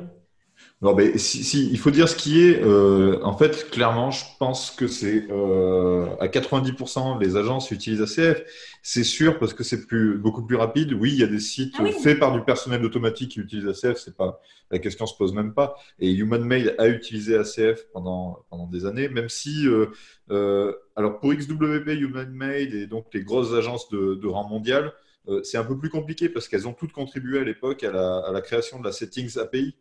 [0.83, 2.61] Non, mais si, si, il faut dire ce qui est.
[2.61, 8.43] Euh, en fait, clairement, je pense que c'est euh, à 90% les agences utilisent ACF.
[8.83, 10.93] C'est sûr parce que c'est plus beaucoup plus rapide.
[10.93, 13.97] Oui, il y a des sites ah faits par du personnel automatique qui utilisent ACF.
[13.97, 14.41] C'est pas
[14.73, 15.77] la question se pose même pas.
[16.01, 19.69] Et Human Mail a utilisé ACF pendant pendant des années, même si.
[19.69, 24.93] Euh, alors pour XWP, Human Mail et donc les grosses agences de, de rang mondial,
[25.45, 28.33] c'est un peu plus compliqué parce qu'elles ont toutes contribué à l'époque à la, à
[28.33, 29.77] la création de la Settings API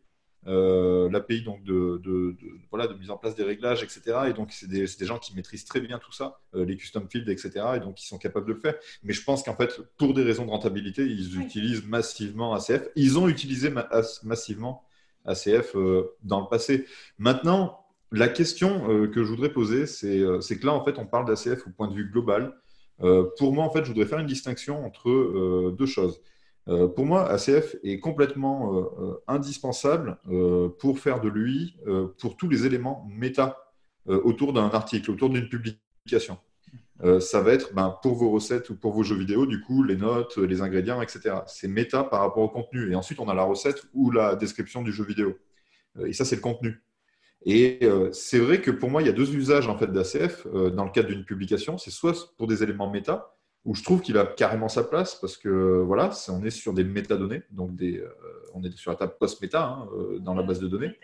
[0.48, 2.02] euh, l'API donc de,
[2.72, 4.02] voilà, de mise en place des réglages, etc.
[4.28, 7.08] Et donc, c'est des, des, gens qui maîtrisent très bien tout ça, euh, les custom
[7.08, 7.52] fields, etc.
[7.76, 8.76] Et donc, ils sont capables de le faire.
[9.04, 12.90] Mais je pense qu'en fait, pour des raisons de rentabilité, ils utilisent massivement ACF.
[12.96, 13.72] Ils ont utilisé
[14.24, 14.84] massivement
[15.26, 16.86] ACF euh, dans le passé.
[17.20, 21.66] Maintenant, la question que je voudrais poser, c'est que là, en fait, on parle d'ACF
[21.66, 22.54] au point de vue global.
[23.38, 26.20] pour moi, en fait, je voudrais faire une distinction entre deux choses.
[26.68, 30.18] Euh, pour moi, ACF est complètement euh, euh, indispensable
[30.80, 31.76] pour faire de lui,
[32.20, 33.58] pour tous les éléments méta
[34.08, 36.38] autour d'un article, autour d'une publication.
[37.20, 39.96] ça va être ben, pour vos recettes ou pour vos jeux vidéo, du coup, les
[39.96, 41.36] notes, les ingrédients, etc.
[41.46, 42.92] C'est méta par rapport au contenu.
[42.92, 45.38] Et ensuite, on a la recette ou la description du jeu vidéo.
[46.06, 46.82] et ça, c'est le contenu.
[47.46, 47.80] Et
[48.12, 50.92] c'est vrai que pour moi, il y a deux usages en fait d'ACF dans le
[50.92, 51.78] cadre d'une publication.
[51.78, 53.36] C'est soit pour des éléments méta,
[53.66, 56.84] où je trouve qu'il a carrément sa place parce que voilà, on est sur des
[56.84, 58.10] métadonnées, donc des, euh,
[58.54, 60.98] on est sur la table post-méta hein, euh, dans la base de données,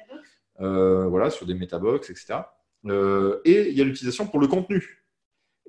[0.62, 2.40] euh, voilà, sur des métabox, etc.
[3.46, 5.04] et il y a l'utilisation pour le contenu.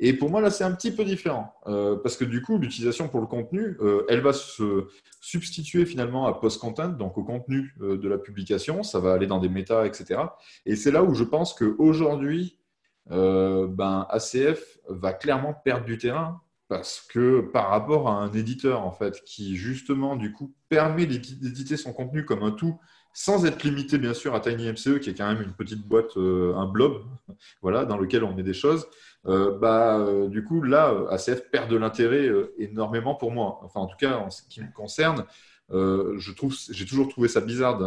[0.01, 3.21] Et pour moi, là, c'est un petit peu différent parce que du coup, l'utilisation pour
[3.21, 3.77] le contenu,
[4.09, 4.87] elle va se
[5.21, 8.85] substituer finalement à post-content, donc au contenu de la publication.
[8.85, 10.21] Ça va aller dans des méta, etc.
[10.67, 12.61] Et c'est là où je pense qu'aujourd'hui,
[13.09, 18.93] ben, ACF va clairement perdre du terrain parce que par rapport à un éditeur en
[18.93, 22.79] fait qui justement du coup permet d'éditer son contenu comme un tout
[23.19, 26.55] sans être limité bien sûr à TinyMCE qui est quand même une petite boîte, euh,
[26.55, 27.03] un blob,
[27.63, 28.87] voilà, dans lequel on met des choses,
[29.27, 33.59] euh, bah, euh, du coup là ACF perd de l'intérêt énormément pour moi.
[33.63, 35.25] Enfin en tout cas en ce qui me concerne,
[35.71, 37.79] je trouve, j'ai toujours trouvé ça bizarre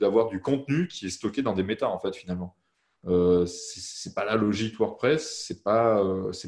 [0.00, 2.56] d'avoir du contenu qui est stocké dans des méta en fait finalement.
[3.46, 6.02] C'est pas la logique WordPress, c'est pas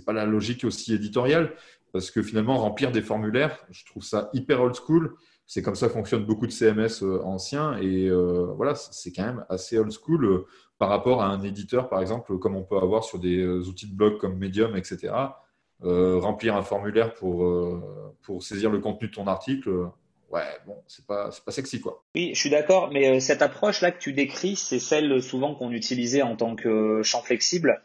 [0.05, 1.55] pas la logique aussi éditoriale
[1.95, 5.15] parce que finalement, remplir des formulaires, je trouve ça hyper old school.
[5.47, 7.79] C'est comme ça fonctionnent beaucoup de CMS euh, anciens.
[7.79, 10.47] Et euh, voilà, c'est quand même assez old school euh,
[10.79, 13.95] par rapport à un éditeur, par exemple, comme on peut avoir sur des outils de
[13.95, 15.15] blog comme Medium, etc.
[15.81, 17.49] remplir un formulaire pour,
[18.23, 19.71] pour saisir le contenu de ton article,
[20.33, 22.03] ouais, bon, c'est pas, pas sexy, quoi.
[22.17, 26.23] Oui, je suis d'accord, mais cette approche-là que tu décris, c'est celle souvent qu'on utilisait
[26.23, 27.81] en tant que champ flexible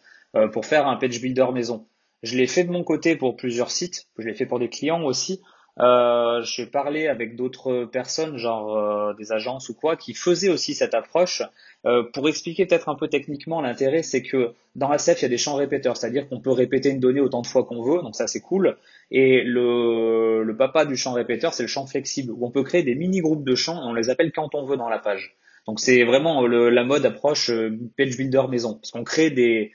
[0.51, 1.85] pour faire un page builder maison.
[2.23, 5.03] Je l'ai fait de mon côté pour plusieurs sites, je l'ai fait pour des clients
[5.03, 5.41] aussi.
[5.79, 10.73] Euh, j'ai parlé avec d'autres personnes, genre euh, des agences ou quoi, qui faisaient aussi
[10.73, 11.41] cette approche.
[11.85, 15.29] Euh, pour expliquer peut-être un peu techniquement, l'intérêt, c'est que dans ACF, il y a
[15.29, 18.15] des champs répéteurs, c'est-à-dire qu'on peut répéter une donnée autant de fois qu'on veut, donc
[18.15, 18.77] ça c'est cool.
[19.11, 22.83] Et le, le papa du champ répéteur, c'est le champ flexible, où on peut créer
[22.83, 25.37] des mini-groupes de champs et on les appelle quand on veut dans la page.
[25.65, 29.71] Donc c'est vraiment le, la mode approche euh, page builder maison, parce qu'on crée des,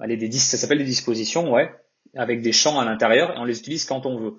[0.00, 1.70] allez, des ça s'appelle des dispositions, ouais,
[2.14, 4.36] avec des champs à l'intérieur et on les utilise quand on veut.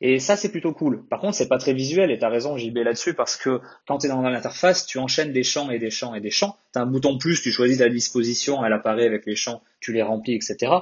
[0.00, 1.06] Et ça, c'est plutôt cool.
[1.08, 3.98] Par contre, c'est pas très visuel et tu as raison, JB, là-dessus, parce que quand
[3.98, 6.56] tu es dans l'interface, tu enchaînes des champs et des champs et des champs.
[6.74, 9.92] Tu as un bouton plus, tu choisis la disposition, elle apparaît avec les champs, tu
[9.92, 10.72] les remplis, etc.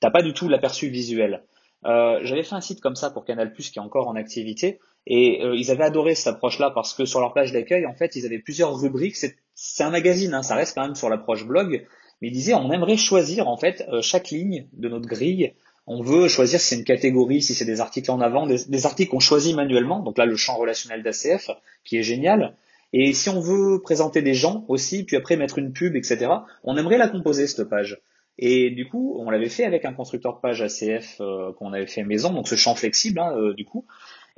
[0.00, 1.44] T'as pas du tout l'aperçu visuel.
[1.84, 5.44] Euh, J'avais fait un site comme ça pour Canal+, qui est encore en activité, et
[5.44, 8.26] euh, ils avaient adoré cette approche-là parce que sur leur page d'accueil, en fait, ils
[8.26, 9.16] avaient plusieurs rubriques.
[9.54, 11.86] C'est un magazine, hein, ça reste quand même sur l'approche blog,
[12.20, 15.54] mais ils disaient on aimerait choisir en fait euh, chaque ligne de notre grille
[15.86, 19.10] on veut choisir si c'est une catégorie, si c'est des articles en avant, des, articles
[19.10, 20.00] qu'on choisit manuellement.
[20.00, 21.50] Donc là, le champ relationnel d'ACF,
[21.84, 22.54] qui est génial.
[22.92, 26.28] Et si on veut présenter des gens aussi, puis après mettre une pub, etc.,
[26.62, 28.00] on aimerait la composer, cette page.
[28.38, 31.86] Et du coup, on l'avait fait avec un constructeur de page ACF euh, qu'on avait
[31.86, 33.84] fait maison, donc ce champ flexible, hein, euh, du coup.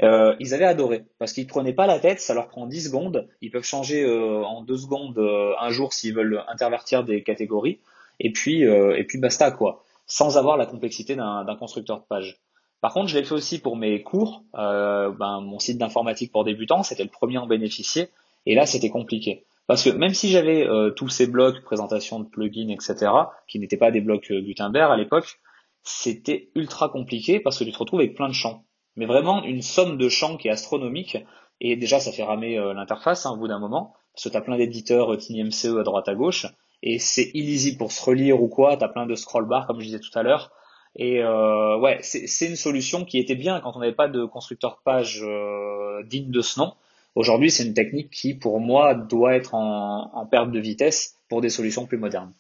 [0.03, 3.29] Euh, ils avaient adoré parce qu'ils prenaient pas la tête, ça leur prend 10 secondes,
[3.41, 5.19] ils peuvent changer en 2 secondes
[5.59, 7.79] un jour s'ils veulent intervertir des catégories
[8.21, 12.41] et puis et puis basta quoi sans avoir la complexité d'un constructeur de page.
[12.81, 14.45] Par contre, je l'ai fait aussi pour mes cours.
[14.55, 18.09] Euh, ben, mon site d'informatique pour débutants, c'était le premier à en bénéficier.
[18.45, 19.45] Et là, c'était compliqué.
[19.67, 23.11] Parce que même si j'avais euh, tous ces blocs, présentation de plugins, etc.,
[23.49, 25.41] qui n'étaient pas des blocs euh, Gutenberg à l'époque,
[25.83, 28.65] c'était ultra compliqué parce que tu te retrouves avec plein de champs.
[28.95, 31.19] Mais vraiment une somme de champs qui est astronomique.
[31.61, 33.95] Et déjà, ça fait ramer l'interface hein, au bout d'un moment.
[34.15, 36.47] Parce que tu as plein d'éditeurs TinyMCE à droite à gauche
[36.83, 38.77] et c'est illisible pour se relire ou quoi.
[38.77, 40.53] T'as plein de scroll bars comme je disais tout à l'heure.
[40.99, 44.81] Et euh, ouais, c'est une solution qui était bien quand on n'avait pas de constructeur
[44.83, 46.73] page euh, digne de ce nom.
[47.17, 51.49] Aujourd'hui, c'est une technique qui, pour moi, doit être en, perte de vitesse pour des
[51.49, 52.33] solutions plus modernes.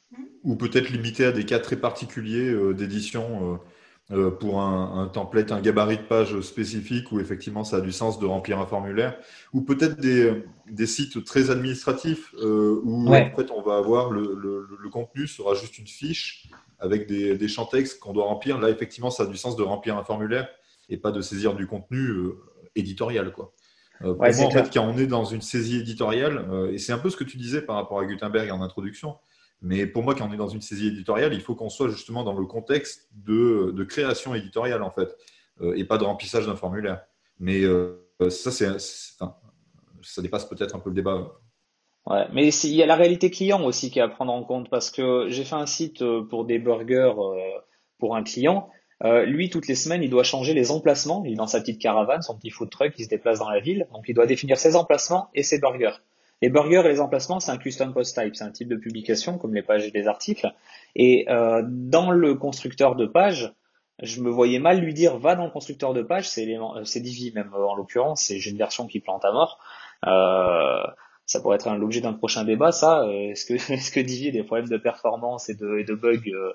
[0.45, 3.57] Ou peut-être limité à des cas très particuliers euh, d'édition euh,
[4.39, 8.21] pour un, un, template, un gabarit de page spécifique où effectivement ça a du sens
[8.21, 9.19] de remplir un formulaire,
[9.53, 14.39] ou peut-être des, des, sites très administratifs euh, où en fait on va avoir le,
[14.41, 16.49] le, le, contenu sera juste une fiche
[16.79, 18.61] avec des, des champs textes qu'on doit remplir.
[18.61, 20.49] Là effectivement ça a du sens de remplir un formulaire
[20.89, 22.39] et pas de saisir du contenu euh,
[22.77, 23.55] éditorial quoi.
[23.99, 27.11] pour moi, en fait, quand on est dans une saisie éditoriale, et c'est un peu
[27.11, 29.17] ce que tu disais par rapport à Gutenberg en introduction,
[29.63, 32.25] mais pour moi, quand on est dans une saisie éditoriale, il faut qu'on soit justement
[32.25, 35.17] dans le contexte de, création éditoriale, en fait,
[35.75, 37.03] et pas de remplissage d'un formulaire.
[37.41, 37.63] Mais
[38.29, 41.33] ça, c'est, ça dépasse peut-être un peu le débat.
[42.07, 44.71] Ouais, mais il y a la réalité client aussi qui est à prendre en compte
[44.71, 47.59] parce que j'ai fait un site euh, pour des burgers euh,
[47.99, 48.71] pour un client.
[49.05, 51.25] Euh, lui, toutes les semaines, il doit changer les emplacements.
[51.27, 53.61] Il est dans sa petite caravane, son petit food truck, il se déplace dans la
[53.61, 53.89] ville.
[53.93, 55.97] Donc, il doit définir ses emplacements et ses burgers.
[56.43, 59.39] Les burgers et les emplacements, c'est un custom post type, c'est un type de publication
[59.39, 60.53] comme les pages et les articles.
[60.95, 63.55] Et euh, dans le constructeur de page,
[64.03, 67.55] je me voyais mal lui dire va dans le constructeur de page, c'est Divi même
[67.55, 69.59] en l'occurrence, j'ai une version qui plante à mort.
[70.07, 70.87] Euh,
[71.27, 73.03] ça pourrait être l'objet d'un prochain débat, ça.
[73.03, 73.55] Euh, est-ce que,
[73.95, 76.53] que Divi a des problèmes de performance et de, et bugs euh,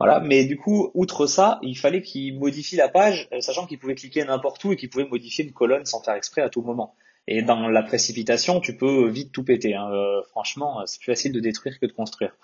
[0.00, 0.20] Voilà.
[0.20, 3.94] Mais du coup, outre ça, il fallait qu'il modifie la page, euh, sachant qu'il pouvait
[3.94, 6.94] cliquer n'importe où et qu'il pouvait modifier une colonne sans faire exprès à tout moment.
[7.30, 9.74] Et dans la précipitation, tu peux vite tout péter.
[9.74, 9.90] Hein.
[10.30, 12.34] franchement, c'est plus facile de détruire que de construire.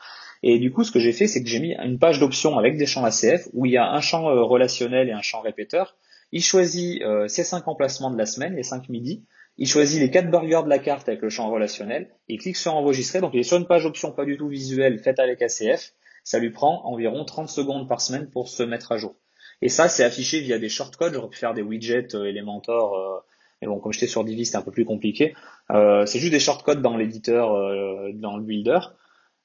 [0.43, 2.77] Et du coup, ce que j'ai fait, c'est que j'ai mis une page d'options avec
[2.77, 5.97] des champs ACF où il y a un champ relationnel et un champ répéteur.
[6.33, 9.25] Il choisit ses cinq emplacements de la semaine, les cinq midis
[9.57, 12.75] il choisit les quatre burgers de la carte avec le champ relationnel, il clique sur
[12.75, 15.95] enregistrer, donc il est sur une page option pas du tout visuelle faite avec ACF,
[16.25, 19.15] ça lui prend environ 30 secondes par semaine pour se mettre à jour.
[19.63, 23.21] Et ça, c'est affiché via des shortcodes, j'aurais pu faire des widgets euh, Elementor, euh,
[23.65, 25.35] mais bon, comme j'étais sur Divi, c'était un peu plus compliqué.
[25.71, 28.79] Euh, c'est juste des shortcodes dans l'éditeur, euh, dans le builder.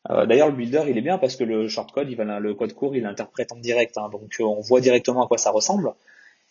[0.08, 3.52] D'ailleurs, le builder, il est bien parce que le shortcode, le code court, il l'interprète
[3.52, 5.94] en direct, hein, donc on voit directement à quoi ça ressemble.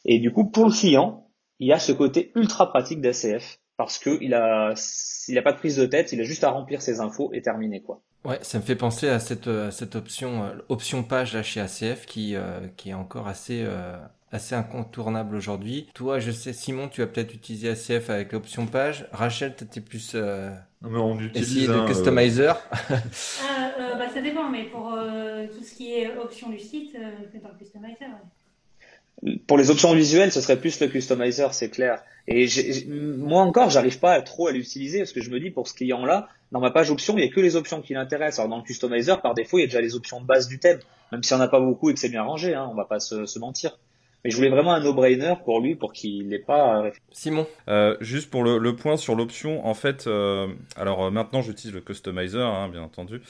[0.05, 1.27] Et du coup, pour le client,
[1.59, 4.75] il y a ce côté ultra pratique d'ACF parce que il a,
[5.29, 7.41] il a pas de prise de tête, il a juste à remplir ses infos et
[7.43, 8.03] terminer quoi.
[8.25, 12.35] Ouais, ça me fait penser à cette, option, euh, option page là chez ACF qui,
[12.35, 13.97] euh, qui est encore assez, euh,
[14.33, 15.89] assez incontournable aujourd'hui.
[15.95, 19.07] Toi, je sais, Simon, tu as peut-être utilisé ACF avec l'option page.
[19.13, 22.57] Rachel, tu étais plus non, mais on utilise de customizer.
[22.71, 24.97] ah, bah, ça dépend, mais pour
[25.55, 26.97] tout ce qui est option du site,
[27.33, 28.07] c'est dans le customizer.
[28.07, 28.29] Ouais
[29.47, 32.03] pour les options visuelles, ce serait plus le customizer, c'est clair.
[32.29, 32.47] Et
[32.87, 36.29] moi encore, j'arrive pas trop à l'utiliser parce que je me dis pour ce client-là,
[36.53, 38.41] dans ma page options, il n'y a que les options qui l'intéressent.
[38.41, 40.59] Alors dans le customizer, par défaut, il y a déjà les options de base du
[40.59, 40.79] thème,
[41.11, 43.01] même si on n'a pas beaucoup et que c'est bien rangé, hein, on va pas
[43.01, 43.79] se, se mentir.
[44.25, 46.83] Mais je voulais vraiment un no-brainer pour lui, pour qu'il n'ait pas.
[46.83, 47.47] Euh, Simon.
[47.69, 51.73] Euh, juste pour le, le, point sur l'option, en fait, euh, alors euh, maintenant j'utilise
[51.73, 53.23] le customizer, hein, bien entendu,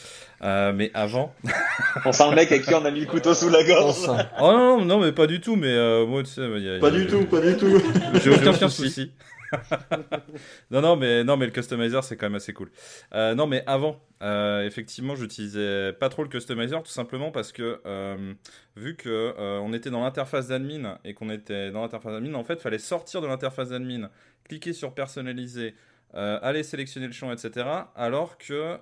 [0.43, 1.35] euh, mais avant.
[2.07, 4.09] on sent un mec à qui on a mis le couteau sous la gorge.
[4.41, 6.91] oh non, non, mais pas du tout, mais moi tu sais, il y a, pas
[6.91, 7.81] du tout, pas du tout.
[8.25, 9.13] J'ai aucun souci.
[10.71, 12.71] non, non, mais non, mais le customizer c'est quand même assez cool.
[13.15, 17.81] Euh, non, mais avant, euh, effectivement, j'utilisais pas trop le customizer tout simplement parce que
[17.87, 18.35] euh,
[18.77, 22.61] vu que on était dans l'interface d'admin et qu'on était dans l'interface d'admin, en fait,
[22.61, 24.11] fallait sortir de l'interface d'admin,
[24.45, 25.75] cliquer sur personnaliser.
[26.15, 27.67] aller sélectionner le champ, etc.
[27.95, 28.79] Alors que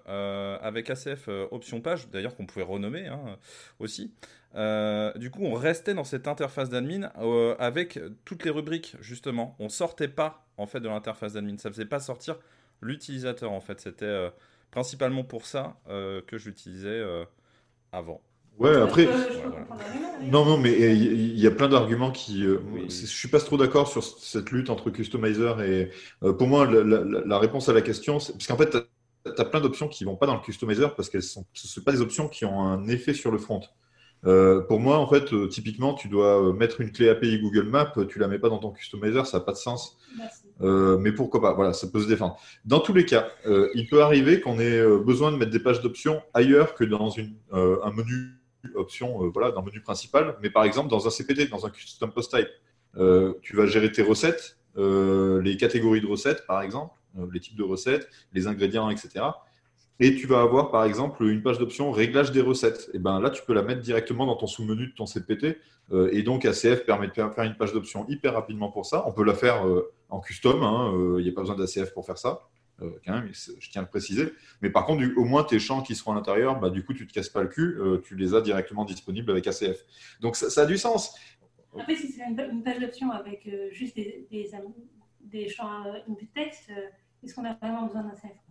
[0.62, 3.37] avec ACF option page, d'ailleurs qu'on pouvait renommer hein,
[3.79, 4.12] aussi,
[4.55, 9.55] euh, du coup, on restait dans cette interface d'admin euh, avec toutes les rubriques, justement.
[9.59, 11.59] On sortait pas, en fait, de l'interface d'admin.
[11.59, 12.39] Ça faisait pas sortir
[12.81, 13.81] l'utilisateur, en fait.
[13.81, 14.31] C'était euh,
[14.71, 17.03] principalement pour ça que j'utilisais
[17.93, 18.21] avant.
[18.59, 19.07] Ouais, après.
[20.23, 22.43] Non, non, mais il y, a plein d'arguments qui.
[22.43, 25.91] Je suis pas trop d'accord sur cette lutte entre customizer et.
[26.21, 28.33] pour moi, la, réponse à la question, c'est.
[28.33, 31.23] Parce qu'en fait, tu as, plein d'options qui vont pas dans le customizer parce qu'elles
[31.23, 31.45] sont.
[31.53, 33.61] Ce sont pas des options qui ont un effet sur le front.
[34.25, 37.64] Euh, pour moi, en fait, euh, typiquement, tu dois euh, mettre une clé API Google
[37.64, 39.99] Maps, tu la mets pas dans ton customizer, ça n'a pas de sens.
[40.61, 42.39] mais pourquoi pas Voilà, ça peut se défendre.
[42.64, 43.29] Dans tous les cas,
[43.75, 47.35] il peut arriver qu'on ait besoin de mettre des pages d'options ailleurs que dans une,
[47.53, 48.41] un menu
[48.75, 50.37] option, voilà, dans le menu principal.
[50.43, 52.49] Mais par exemple, dans un CPD, dans un custom post type,
[53.43, 56.95] tu vas gérer tes recettes, les catégories de recettes, par exemple,
[57.33, 59.27] les types de recettes, les ingrédients, etc
[59.99, 62.91] et tu vas avoir par exemple une page d'options réglage des recettes.
[62.93, 65.59] Et ben là, tu peux la mettre directement dans ton sous-menu de ton CPT.
[65.93, 69.05] Euh, et donc ACF permet de faire une page d'options hyper rapidement pour ça.
[69.07, 71.95] On peut la faire euh, en custom, hein, euh, il n'y a pas besoin d'ACF
[71.95, 72.43] pour faire ça.
[72.79, 74.35] quand même, je tiens à le préciser.
[74.61, 77.05] Mais par contre, au moins tes champs qui seront à l'intérieur, bah, du coup, tu
[77.05, 79.79] ne te casses pas le cul, tu les as directement disponibles avec ACF.
[80.21, 81.19] Donc ça, a du sens.
[81.79, 84.29] Après, si c'est une, page d'options avec juste des,
[85.21, 86.71] des champs de texte,
[87.25, 88.46] est-ce qu'on a vraiment besoin d'ACF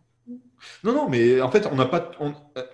[0.84, 2.12] non, non, mais en fait, on n'a pas,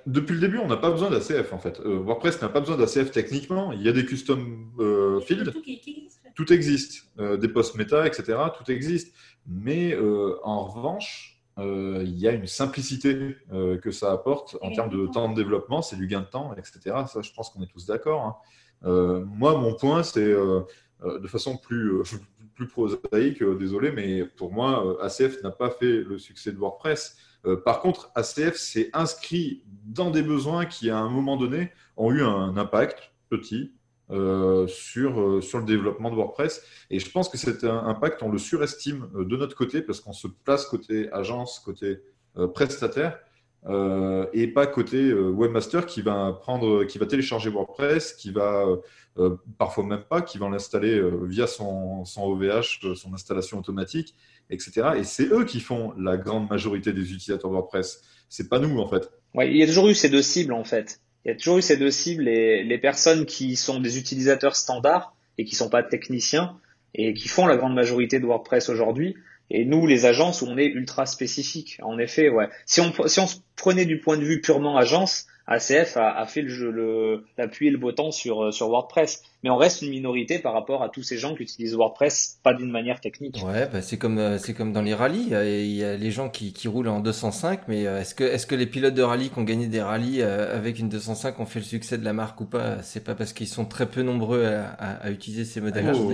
[0.06, 1.52] depuis le début, on n'a pas besoin d'ACF.
[1.54, 3.74] En fait, euh, WordPress n'a pas besoin d'ACF techniquement.
[3.74, 5.52] Il y a des custom euh, fields.
[6.36, 8.38] Tout, existe, euh, des posts méta, etc.
[8.58, 9.14] Tout existe.
[9.47, 9.97] Mais
[10.43, 13.36] en revanche, il y a une simplicité
[13.82, 15.82] que ça apporte en termes de temps de développement.
[15.82, 16.95] C'est du gain de temps, etc.
[17.08, 18.43] Ça, je pense qu'on est tous d'accord.
[18.84, 19.24] Hein.
[19.26, 22.02] moi, mon point, c'est de façon plus,
[22.56, 27.18] plus prosaïque, désolé, mais pour moi, ACF n'a pas fait le succès de WordPress.
[27.66, 32.22] Par contre, ACF s'est inscrit dans des besoins qui, à un moment donné, ont eu
[32.24, 33.74] un impact petit,
[34.12, 36.66] euh, sur, euh, sur le développement de WordPress.
[36.89, 40.12] Et je pense que cet impact, on le surestime euh, de notre côté parce qu'on
[40.12, 42.00] se place côté agence, côté
[42.54, 43.20] prestataire.
[44.34, 48.66] et pas côté webmaster qui va prendre, qui va télécharger WordPress, qui va
[49.58, 54.16] parfois même pas, qui va l'installer via son, OVH, son installation automatique,
[54.52, 54.89] etc.
[54.97, 58.02] Et c'est eux qui font la grande majorité des utilisateurs WordPress.
[58.30, 59.10] C'est pas nous en fait.
[59.34, 61.58] Ouais, il y a toujours eu ces deux cibles en fait il y a toujours
[61.58, 65.70] eu ces deux cibles, les, les personnes qui sont des utilisateurs standards et qui sont
[65.70, 66.58] pas techniciens
[66.93, 69.16] et qui font la grande majorité de WordPress aujourd'hui.
[69.49, 71.78] Et nous, les agences, où on est ultra spécifique.
[71.84, 72.47] En effet, ouais.
[72.66, 76.41] Si on, si on se prenait du point de vue purement agence, ACF a, fait
[76.41, 80.39] le le, l'appui et le beau temps sur, sur WordPress mais on reste une minorité
[80.39, 83.42] par rapport à tous ces gens qui utilisent WordPress pas d'une manière technique.
[83.44, 86.30] Ouais, bah c'est comme euh, c'est comme dans les rallyes, il y a les gens
[86.30, 89.30] qui, qui roulent en 205, mais euh, est-ce que est-ce que les pilotes de rallye
[89.30, 92.14] qui ont gagné des rallyes euh, avec une 205 ont fait le succès de la
[92.14, 92.82] marque ou pas?
[92.84, 95.92] C'est pas parce qu'ils sont très peu nombreux à, à, utiliser ces modèles.
[95.96, 96.14] Oh.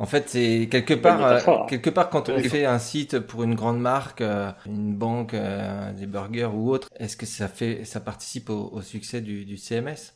[0.00, 3.80] En fait, c'est quelque part, quelque part quand on fait un site pour une grande
[3.80, 4.22] marque,
[4.64, 9.20] une banque, des burgers ou autre, est-ce que ça fait, ça participe au, au succès
[9.20, 10.14] du, du CMS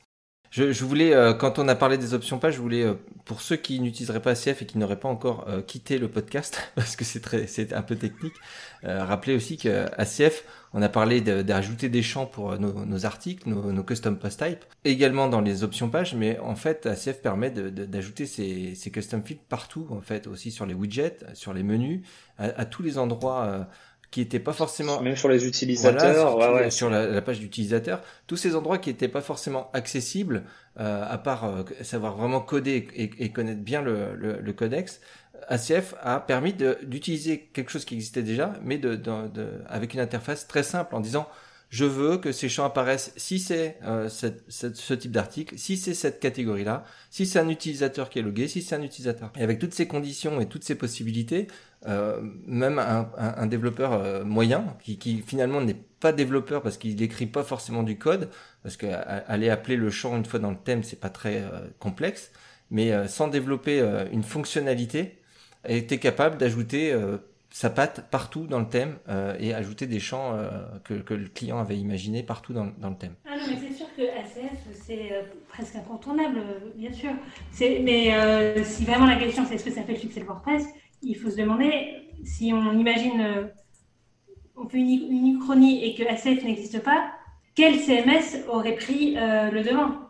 [0.53, 2.95] je, voulais, euh, quand on a parlé des options pages, je voulais, euh,
[3.25, 6.71] pour ceux qui n'utiliseraient pas ACF et qui n'auraient pas encore euh, quitté le podcast,
[6.75, 8.35] parce que c'est très, c'est un peu technique,
[8.85, 10.45] rappeler aussi que ACF,
[10.75, 15.41] on a parlé d'ajouter des champs pour nos, articles, nos, custom post type, également dans
[15.41, 20.27] les options pages, mais en fait, ACF permet d'ajouter ces, custom fields partout, en fait,
[20.27, 22.05] aussi sur les widgets, sur les menus,
[22.39, 23.69] à tous les endroits
[24.13, 28.37] qui n'étaient pas forcément même sur les utilisateurs, sur, ouais, sur la, page d'utilisateur, tous
[28.37, 30.45] ces endroits qui n'étaient pas forcément accessibles,
[30.79, 35.01] euh, à part euh, savoir vraiment coder et, et connaître bien le, le, le, codex.
[35.49, 40.01] ACF a permis d'utiliser quelque chose qui existait déjà, mais de, de, de, avec une
[40.01, 41.27] interface très simple en disant
[41.73, 46.21] je veux que ces champs apparaissent si c'est euh, ce type d'article, si c'est cette
[46.21, 49.33] catégorie-là, si c'est un utilisateur qui est logué, si c'est un utilisateur.
[49.39, 51.47] Et avec toutes ces conditions et toutes ces possibilités,
[51.89, 57.43] euh, même un, développeur euh, moyen, qui, finalement n'est pas développeur parce qu'il n'écrit pas
[57.43, 58.29] forcément du code,
[58.63, 58.87] parce que
[59.27, 61.43] aller appeler le champ une fois dans le thème, c'est pas très
[61.79, 62.33] complexe,
[62.71, 63.81] mais sans développer
[64.13, 65.19] une fonctionnalité,
[65.65, 66.95] était capable d'ajouter
[67.53, 70.49] sa patte partout dans le thème euh, et ajouter des champs euh,
[70.85, 73.15] que, le client avait imaginé partout dans, dans le thème.
[73.27, 76.41] Ah non, mais c'est sûr que ACF, c'est euh, presque incontournable,
[76.75, 77.11] bien sûr.
[77.61, 80.65] Mais si vraiment la question c'est est-ce que ça fait le succès de WordPress,
[81.03, 83.51] il faut se demander si on imagine,
[84.57, 87.13] on fait une, une uchronie et que ACF n'existe pas,
[87.55, 90.02] quel CMS aurait pris le devant?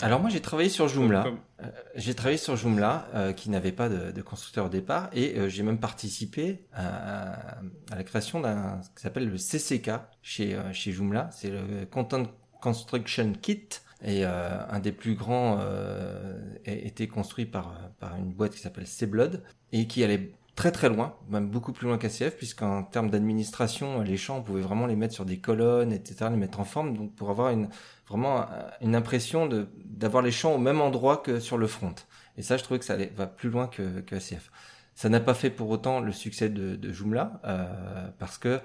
[0.00, 1.26] Alors moi j'ai travaillé sur Joomla.
[1.60, 5.48] Euh, j'ai travaillé sur Joomla euh, qui n'avait pas de, de, constructeur au départ et
[5.48, 7.58] j'ai même participé à,
[7.90, 9.92] à la création d'un ce qui s'appelle le CCK
[10.22, 11.30] chez chez Joomla.
[11.32, 12.24] C'est le Content
[12.60, 13.68] Construction Kit
[14.04, 19.42] et un des plus grands a été construit par par une boîte qui s'appelle Cblood
[19.70, 24.16] et qui allait très très loin, même beaucoup plus loin qu'ACF, puisqu'en termes d'administration, les
[24.16, 27.14] champs, on pouvait vraiment les mettre sur des colonnes, etc., les mettre en forme, donc
[27.14, 27.68] pour avoir une,
[28.12, 28.46] vraiment
[28.80, 31.94] une impression de d'avoir les champs au même endroit que sur le front.
[32.36, 34.50] Et ça, je trouvais que ça allait, va plus loin que, que ACF.
[34.94, 38.60] Ça n'a pas fait pour autant le succès de, Joomla, euh, parce que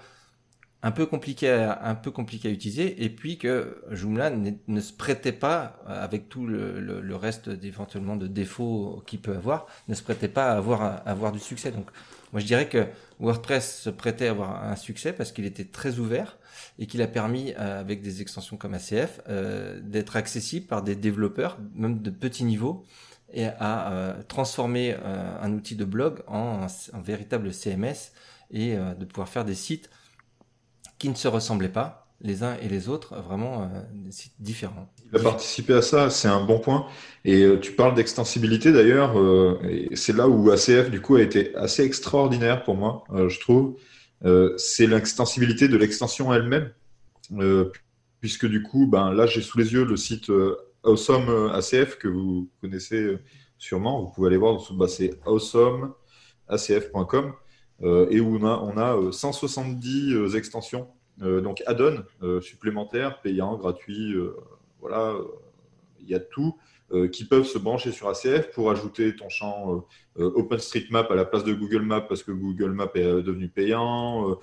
[0.84, 4.94] un peu compliqué à, un peu compliqué à utiliser et puis que Joomla ne se
[4.94, 9.96] prêtait pas avec tout le, le, le reste éventuellement de défauts qu'il peut avoir ne
[9.96, 11.88] se prêtait pas à avoir à avoir du succès donc
[12.32, 12.86] moi je dirais que
[13.20, 16.38] WordPress se prêtait à avoir un succès parce qu'il était très ouvert
[16.80, 20.96] et qu'il a permis euh, avec des extensions comme ACF euh, d'être accessible par des
[20.96, 22.86] développeurs même de petits niveaux
[23.34, 28.14] et à euh, transformer un outil de blog en un, véritable CMS
[28.52, 29.90] et de pouvoir faire des sites
[30.98, 33.68] qui ne se ressemblaient pas les uns et les autres, vraiment euh,
[34.40, 34.92] différents.
[35.12, 36.88] Il a participé à ça, c'est un bon point.
[37.26, 39.60] Et euh, tu parles d'extensibilité d'ailleurs, euh,
[39.94, 43.78] c'est là où ACF du coup a été assez extraordinaire pour moi, je trouve.
[44.58, 46.72] C'est l'extensibilité de l'extension elle-même,
[48.20, 50.32] puisque du coup, ben là j'ai sous les yeux le site
[50.84, 53.16] Awesome ACF que vous connaissez
[53.60, 54.02] sûrement.
[54.02, 57.34] Vous pouvez aller voir, bah, c'est awesomeacf.com
[58.10, 60.88] et où on a, on a 170 extensions
[61.20, 64.36] donc add-on euh, supplémentaire, payant, gratuit, euh,
[64.80, 65.16] voilà,
[66.00, 66.58] il y a tout.
[66.94, 71.44] euh, qui peuvent se brancher sur ACF pour ajouter ton champ OpenStreetMap à la place
[71.44, 74.40] de Google Maps parce que Google Maps est devenu payant,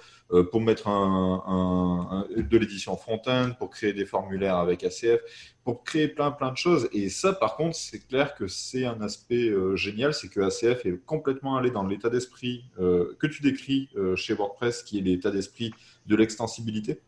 [0.52, 5.20] pour mettre un, de l'édition front-end, pour créer des formulaires avec ACF,
[5.64, 6.86] pour créer plein plein de choses.
[6.92, 11.02] Et ça, par contre, c'est clair que c'est un aspect génial, c'est que ACF est
[11.06, 15.72] complètement allé dans l'état d'esprit que tu décris chez WordPress, qui est l'état d'esprit
[16.06, 17.00] de l'extensibilité.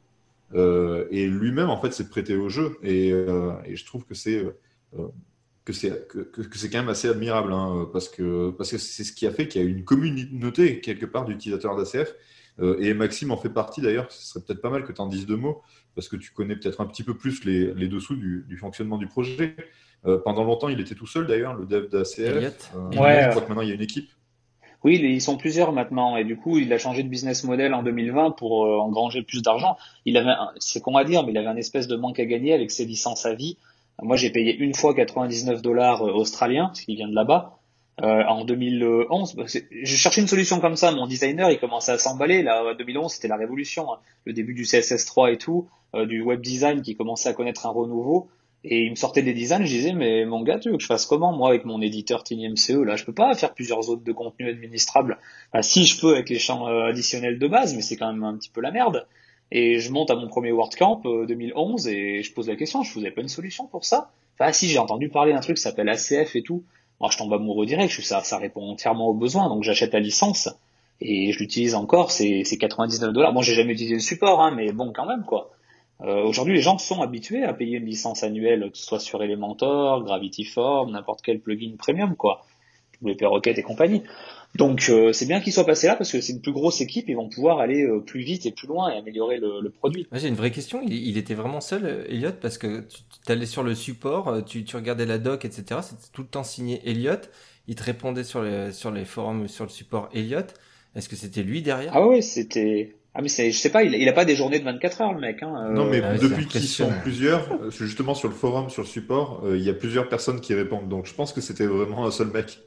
[0.55, 2.76] Euh, et lui-même, en fait, s'est prêté au jeu.
[2.82, 5.09] Et, euh, je trouve que c'est euh,
[5.64, 9.05] que c'est que, que c'est quand même assez admirable, hein, parce que parce que c'est
[9.05, 12.14] ce qui a fait qu'il y a une communauté quelque part d'utilisateurs d'ACF.
[12.78, 14.11] et Maxime en fait partie d'ailleurs.
[14.12, 15.62] Ce serait peut-être pas mal que tu en dises deux mots,
[15.97, 18.97] parce que tu connais peut-être un petit peu plus les, les dessous du, du, fonctionnement
[18.97, 19.57] du projet.
[20.24, 22.16] pendant longtemps, il était tout seul d'ailleurs, le dev d'ACF.
[22.18, 24.11] ouais, je crois que maintenant il y a une équipe.
[24.84, 27.82] Oui, ils sont plusieurs maintenant et du coup, il a changé de business model en
[27.82, 29.76] 2020 pour euh, engranger plus d'argent.
[30.04, 32.52] Il avait, c'est con à dire, mais il avait un espèce de manque à gagner
[32.52, 33.56] avec ses licences à vie.
[34.02, 37.58] Moi, j'ai payé une fois 99 dollars euh, australiens, ce qui vient de là-bas.
[38.02, 40.92] Euh, en 2011, bah, je cherchais une solution comme ça.
[40.92, 42.42] Mon designer, il commençait à s'emballer.
[42.42, 43.98] Là, 2011, c'était la révolution, hein.
[44.24, 48.28] le début du CSS3 et tout, du web design qui commençait à connaître un renouveau.
[48.64, 50.88] Et il me sortait des designs, je disais, mais mon gars, tu veux que je
[50.88, 54.12] fasse comment, moi, avec mon éditeur TinyMCE, là, je peux pas faire plusieurs zones de
[54.12, 55.18] contenu administrable.
[55.61, 58.36] si, je peux avec les champs euh, additionnels de base, mais c'est quand même un
[58.36, 59.07] petit peu la merde.
[59.52, 62.92] Et je monte à mon premier WordCamp 2011 euh, et je pose la question, je
[62.92, 64.11] vous pas une solution pour ça?
[64.38, 66.64] Enfin, si, j'ai entendu parler d'un truc qui s'appelle ACF et tout.
[67.00, 70.00] Moi, je tombe amoureux direct, je, ça, ça répond entièrement aux besoins, donc j'achète la
[70.00, 70.48] licence
[71.00, 73.32] et je l'utilise encore, c'est 99 dollars.
[73.32, 75.50] Bon, j'ai jamais utilisé le support, hein, mais bon, quand même, quoi.
[76.03, 79.22] Euh, Aujourd'hui, les gens sont habitués à payer une licence annuelle, que ce soit sur
[79.22, 82.44] Elementor, Gravity Form, n'importe quel plugin premium, quoi,
[83.03, 84.03] WP Rocket et compagnie.
[84.57, 87.09] Donc, euh, c'est bien qu'ils soient passés là parce que c'est une plus grosse équipe,
[87.09, 90.07] ils vont pouvoir aller euh, plus vite et plus loin et améliorer le, le produit.
[90.12, 90.80] J'ai une vraie question.
[90.86, 92.86] Il, était vraiment seul, Elliot, parce que
[93.24, 95.80] tu allais sur le support, euh, tu, tu regardais la doc, etc.
[95.82, 97.20] C'était tout le temps signé Elliot.
[97.68, 100.47] Il te répondait sur les, sur les forums, sur le support Elliot.
[100.94, 101.92] Est-ce que c'était lui derrière?
[101.94, 104.64] Ah oui, c'était ah mais je sais pas, il, il a pas des journées de
[104.64, 105.42] 24 heures le mec.
[105.42, 105.72] Hein, euh.
[105.72, 109.40] Non mais ah depuis qu'ils sont plusieurs, euh, justement sur le forum, sur le support,
[109.46, 110.90] euh, il y a plusieurs personnes qui répondent.
[110.90, 112.58] Donc je pense que c'était vraiment un seul mec.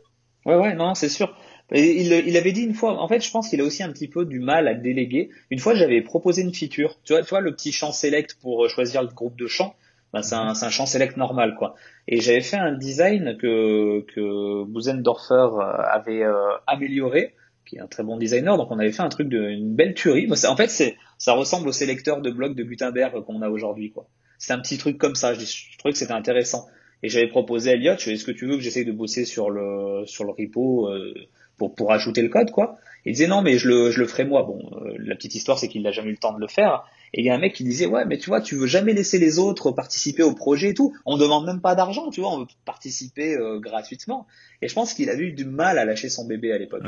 [0.47, 1.37] Ouais ouais non c'est sûr.
[1.71, 4.07] Il, il, avait dit une fois, en fait je pense qu'il a aussi un petit
[4.07, 5.29] peu du mal à déléguer.
[5.51, 8.67] Une fois j'avais proposé une feature, tu vois, tu vois le petit champ select pour
[8.69, 9.75] choisir le groupe de champs,
[10.13, 11.75] ben, c'est un, un, champ select normal quoi.
[12.07, 15.49] Et j'avais fait un design que que Busendorfer
[15.91, 16.23] avait
[16.65, 17.35] amélioré
[17.69, 18.57] qui est un très bon designer.
[18.57, 20.27] Donc on avait fait un truc de une belle tuerie.
[20.47, 24.07] En fait, c'est ça ressemble au sélecteur de blocs de Gutenberg qu'on a aujourd'hui, quoi.
[24.39, 25.33] C'est un petit truc comme ça.
[25.33, 26.67] Je, je trouvais que c'était intéressant.
[27.03, 30.05] Et j'avais proposé à Elliot, est-ce que tu veux que j'essaye de bosser sur le
[30.05, 31.13] sur le repo euh,
[31.57, 32.77] pour pour ajouter le code, quoi?
[33.05, 34.43] Il disait non, mais je le je le ferai moi.
[34.43, 36.83] Bon, euh, la petite histoire, c'est qu'il n'a jamais eu le temps de le faire.
[37.13, 38.93] Et il y a un mec qui disait ouais mais tu vois tu veux jamais
[38.93, 40.93] laisser les autres participer au projet et tout.
[41.05, 44.27] On demande même pas d'argent, tu vois, on veut participer euh, gratuitement.
[44.61, 46.83] Et je pense qu'il a eu du mal à lâcher son bébé à l'époque.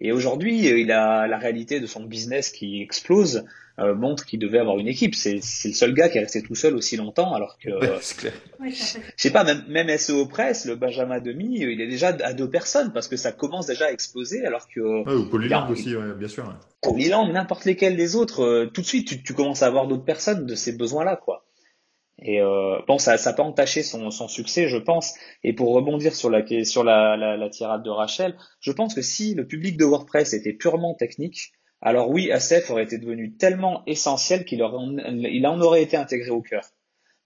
[0.00, 3.44] Et aujourd'hui euh, il a la réalité de son business qui explose
[3.78, 5.14] euh, montre qu'il devait avoir une équipe.
[5.14, 7.70] C'est le seul gars qui est resté tout seul aussi longtemps alors que
[8.18, 8.32] clair.
[8.64, 12.50] je sais pas même même SEO Press le Benjamin Demi il est déjà à deux
[12.50, 16.28] personnes parce que ça commence déjà à exploser alors que ouais, ou Polyland aussi bien
[16.28, 16.52] sûr.
[16.82, 20.46] Polyland n'importe lesquels des autres tout de suite tu, tu commences à avoir d'autres personnes
[20.46, 21.44] de ces besoins-là, quoi.
[22.22, 25.14] Et euh, bon, ça, ça peut entacher son, succès, je pense.
[25.42, 29.46] Et pour rebondir sur la sur la, tirade de Rachel, je pense que si le
[29.46, 34.58] public de WordPress était purement technique, alors oui, ACF aurait été devenu tellement essentiel qu'il
[34.60, 36.64] il en aurait été intégré au cœur.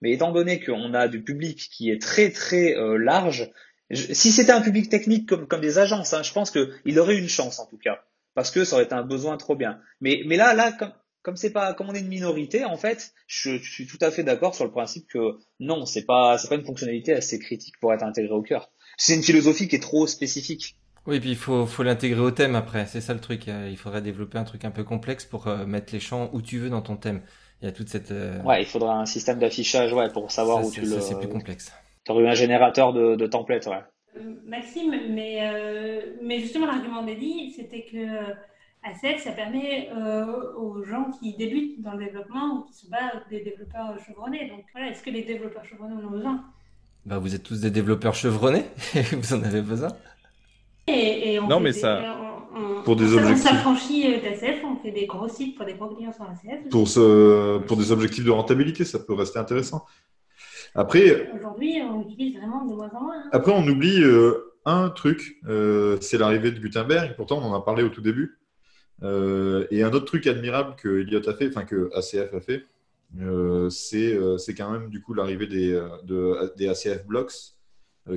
[0.01, 3.51] Mais étant donné qu'on a du public qui est très très euh, large,
[3.93, 7.29] si c'était un public technique comme, comme des agences, hein, je pense qu'il aurait une
[7.29, 8.05] chance en tout cas,
[8.35, 9.81] parce que ça aurait été un besoin trop bien.
[10.01, 10.93] Mais, mais là, là, comme,
[11.25, 14.23] comme c'est pas comme on est une minorité en fait, je, suis tout à fait
[14.23, 17.93] d'accord sur le principe que non, c'est pas c'est pas une fonctionnalité assez critique pour
[17.93, 18.71] être intégrée au cœur.
[18.99, 20.77] C'est une philosophie qui est trop spécifique.
[21.07, 23.49] Oui, puis il faut faut l'intégrer au thème après, c'est ça le truc.
[23.49, 26.43] Euh, il faudrait développer un truc un peu complexe pour euh, mettre les champs où
[26.43, 27.23] tu veux dans ton thème.
[27.63, 30.65] Il y a toute cette euh, Ouais, il faudra un système d'affichage ouais pour savoir
[30.65, 31.73] où tu le c'est plus complexe.
[32.05, 34.23] Tu aurais un générateur de, de templates, ouais.
[34.47, 35.41] Maxime, mais
[36.23, 38.35] mais justement l'argument d'Eddie, c'était que
[38.85, 43.13] ACF, ça permet euh, aux gens qui débutent dans le développement ou qui sont pas
[43.31, 44.51] des développeurs chevronnés.
[44.51, 46.45] Donc voilà, est-ce que les développeurs chevronnés en ont besoin?
[47.07, 48.65] Bah, Vous êtes tous des développeurs chevronnés
[49.13, 49.89] vous en avez besoin
[50.87, 52.15] et, Non, mais ça.
[52.85, 53.47] pour des objectifs.
[53.47, 56.69] On s'affranchit euh, d'ACF, on fait des gros sites pour des gros clients sur ACF.
[56.71, 59.87] Pour, ce, pour des objectifs de rentabilité, ça peut rester intéressant.
[60.75, 61.31] Après.
[61.35, 63.17] Aujourd'hui, on utilise vraiment de moins en moins.
[63.17, 63.31] Hein.
[63.33, 65.41] Après, on oublie euh, un truc,
[66.03, 67.15] c'est l'arrivée de Gutenberg.
[67.17, 68.39] Pourtant, on en a parlé au tout début.
[69.03, 70.89] Euh, et un autre truc admirable que
[71.29, 72.65] a fait, enfin que ACF a fait,
[73.21, 75.73] euh, euh, c'est quand même du coup l'arrivée des,
[76.05, 77.54] de, des ACF blocks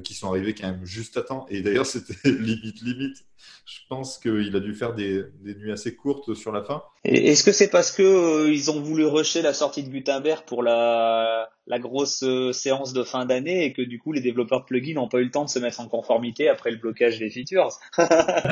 [0.04, 1.46] qui sont arrivés quand même juste à temps.
[1.50, 3.18] Et d'ailleurs, c'était limite, limite.
[3.66, 6.84] Je pense qu'il a dû faire des, des, nuits assez courtes sur la fin.
[7.04, 10.64] Est-ce que c'est parce que euh, ils ont voulu rusher la sortie de Gutenberg pour
[10.64, 14.66] la, la grosse euh, séance de fin d'année et que du coup les développeurs de
[14.66, 17.30] plugins n'ont pas eu le temps de se mettre en conformité après le blocage des
[17.30, 17.70] features?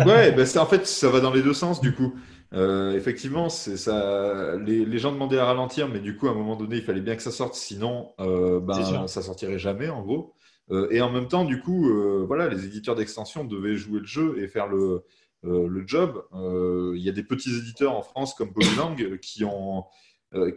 [0.05, 2.13] Ouais, ben en fait ça va dans les deux sens du coup.
[2.53, 4.55] Euh, effectivement, c'est ça.
[4.57, 7.01] Les, les, gens demandaient à ralentir, mais du coup à un moment donné il fallait
[7.01, 10.34] bien que ça sorte, sinon euh, ben, ça sortirait jamais en gros.
[10.71, 14.05] Euh, et en même temps, du coup, euh, voilà, les éditeurs d'extension devaient jouer le
[14.05, 15.03] jeu et faire le,
[15.45, 16.25] euh, le job.
[16.33, 19.85] Il y a des petits éditeurs en France comme Polylang qui ont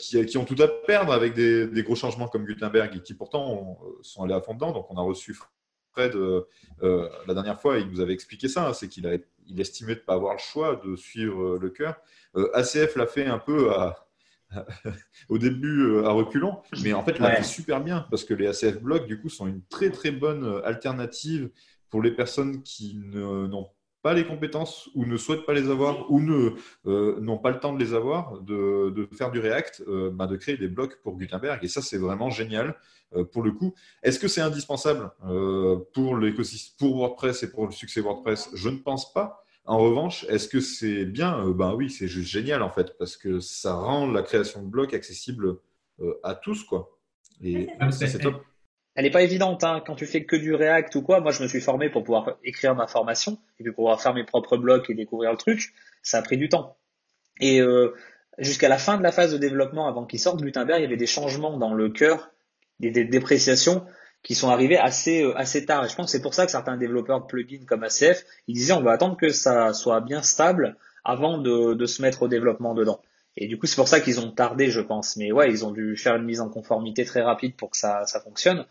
[0.00, 3.78] qui, ont tout à perdre avec des, des, gros changements comme Gutenberg et qui pourtant
[4.02, 4.72] sont allés à fond dedans.
[4.72, 5.36] Donc on a reçu
[5.92, 6.16] Fred
[6.80, 10.04] la dernière fois, il nous avait expliqué ça, hein, c'est qu'il il estimait de ne
[10.04, 11.94] pas avoir le choix de suivre le cœur.
[12.54, 14.07] ACF l'a fait un peu à,
[15.28, 18.46] au début euh, à reculons, mais en fait, il fait super bien parce que les
[18.46, 21.50] ACF blocs, du coup, sont une très très bonne euh, alternative
[21.90, 23.68] pour les personnes qui n'ont
[24.02, 26.50] pas les compétences ou ne souhaitent pas les avoir ou ne
[26.86, 30.36] euh, n'ont pas le temps de les avoir, de, de faire du React, bah, de
[30.36, 31.64] créer des blocs pour Gutenberg.
[31.64, 32.76] Et ça, c'est vraiment génial
[33.32, 33.74] pour le coup.
[34.02, 35.10] Est-ce que c'est indispensable
[35.94, 38.50] pour l'écosystème, pour WordPress et pour le succès WordPress?
[38.54, 39.46] Je ne pense pas.
[39.68, 41.44] En revanche, est-ce que c'est bien?
[41.44, 44.66] Euh, Ben oui, c'est juste génial en fait, parce que ça rend la création de
[44.66, 45.58] blocs accessible
[46.00, 46.98] euh, à tous, quoi.
[47.44, 48.42] Et c'est top.
[48.94, 49.82] Elle n'est pas évidente hein.
[49.86, 51.20] quand tu fais que du React ou quoi.
[51.20, 54.24] Moi, je me suis formé pour pouvoir écrire ma formation et puis pouvoir faire mes
[54.24, 55.74] propres blocs et découvrir le truc.
[56.02, 56.78] Ça a pris du temps.
[57.38, 57.94] Et euh,
[58.38, 60.96] jusqu'à la fin de la phase de développement, avant qu'il sorte Gutenberg, il y avait
[60.96, 62.30] des changements dans le cœur,
[62.80, 63.86] des dépréciations
[64.22, 65.84] qui sont arrivés assez euh, assez tard.
[65.84, 68.54] Et je pense que c'est pour ça que certains développeurs de plugins comme ACF, ils
[68.54, 72.28] disaient on va attendre que ça soit bien stable avant de, de se mettre au
[72.28, 73.00] développement dedans.
[73.36, 75.16] Et du coup, c'est pour ça qu'ils ont tardé, je pense.
[75.16, 78.04] Mais ouais, ils ont dû faire une mise en conformité très rapide pour que ça,
[78.06, 78.66] ça fonctionne.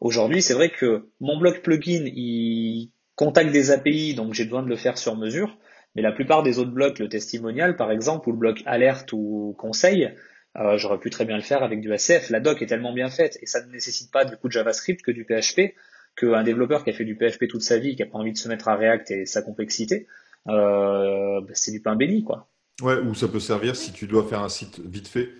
[0.00, 4.68] Aujourd'hui, c'est vrai que mon bloc plugin, il contacte des API, donc j'ai besoin de
[4.68, 5.56] le faire sur mesure.
[5.94, 9.54] Mais la plupart des autres blocs, le testimonial par exemple, ou le bloc alerte ou
[9.58, 10.14] conseil,
[10.58, 12.30] euh, j'aurais pu très bien le faire avec du ACF.
[12.30, 15.02] La doc est tellement bien faite et ça ne nécessite pas du coup de JavaScript
[15.02, 15.74] que du PHP,
[16.16, 18.38] qu'un développeur qui a fait du PHP toute sa vie, qui a pas envie de
[18.38, 20.06] se mettre à React et sa complexité,
[20.48, 22.48] euh, bah, c'est du pain béni quoi.
[22.82, 25.30] Ouais, ou ça peut servir si tu dois faire un site vite fait,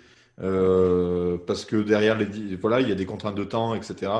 [0.41, 2.19] euh, parce que derrière
[2.61, 4.13] voilà, il y a des contraintes de temps, etc.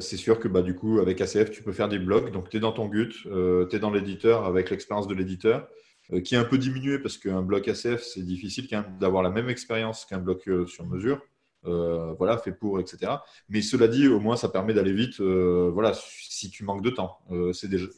[0.00, 2.32] C'est sûr que bah, du coup, avec ACF, tu peux faire des blocs.
[2.32, 5.68] Donc, tu es dans ton Gut, euh, tu es dans l'éditeur avec l'expérience de l'éditeur.
[6.12, 8.66] Euh, qui est un peu diminué parce qu'un bloc ACF, c'est difficile
[8.98, 11.20] d'avoir la même expérience qu'un bloc euh, sur mesure.
[11.66, 13.12] Euh, voilà, fait pour, etc.
[13.48, 15.20] Mais cela dit, au moins, ça permet d'aller vite.
[15.20, 17.18] voilà, si tu manques de temps,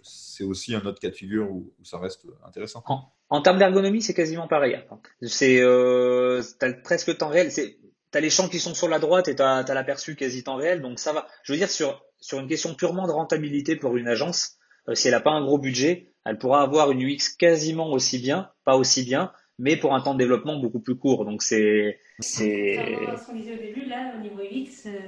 [0.02, 2.82] c'est aussi un autre cas de figure où, ça reste intéressant.
[3.28, 4.82] En, termes d'ergonomie, c'est quasiment pareil.
[5.22, 7.52] C'est, euh, as presque le temps réel.
[7.52, 7.76] C'est,
[8.12, 10.80] as les champs qui sont sur la droite et tu as, l'aperçu quasi temps réel,
[10.80, 11.28] donc ça va.
[11.44, 14.58] Je veux dire sur sur une question purement de rentabilité pour une agence,
[14.94, 18.50] si elle n'a pas un gros budget, elle pourra avoir une UX quasiment aussi bien,
[18.64, 21.24] pas aussi bien, mais pour un temps de développement beaucoup plus court.
[21.24, 22.98] Donc c'est c'est.
[23.18, 24.98] Ce qu'on disait au début là, au niveau UX, euh,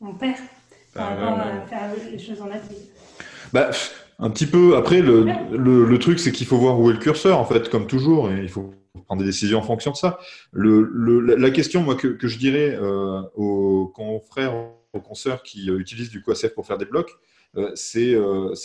[0.00, 0.36] on perd
[0.94, 2.76] par bah, rapport à faire les choses en appli.
[3.52, 3.70] Bah,
[4.18, 4.76] un petit peu.
[4.76, 7.68] Après, le, le, le truc, c'est qu'il faut voir où est le curseur, en fait,
[7.68, 8.74] comme toujours, et il faut
[9.06, 10.18] prendre des décisions en fonction de ça.
[10.52, 14.54] Le, la question, moi, que, que je dirais euh, aux confrères,
[14.92, 17.12] aux consoeurs qui euh, utilisent du QSF pour faire des blocs,
[17.74, 18.16] c'est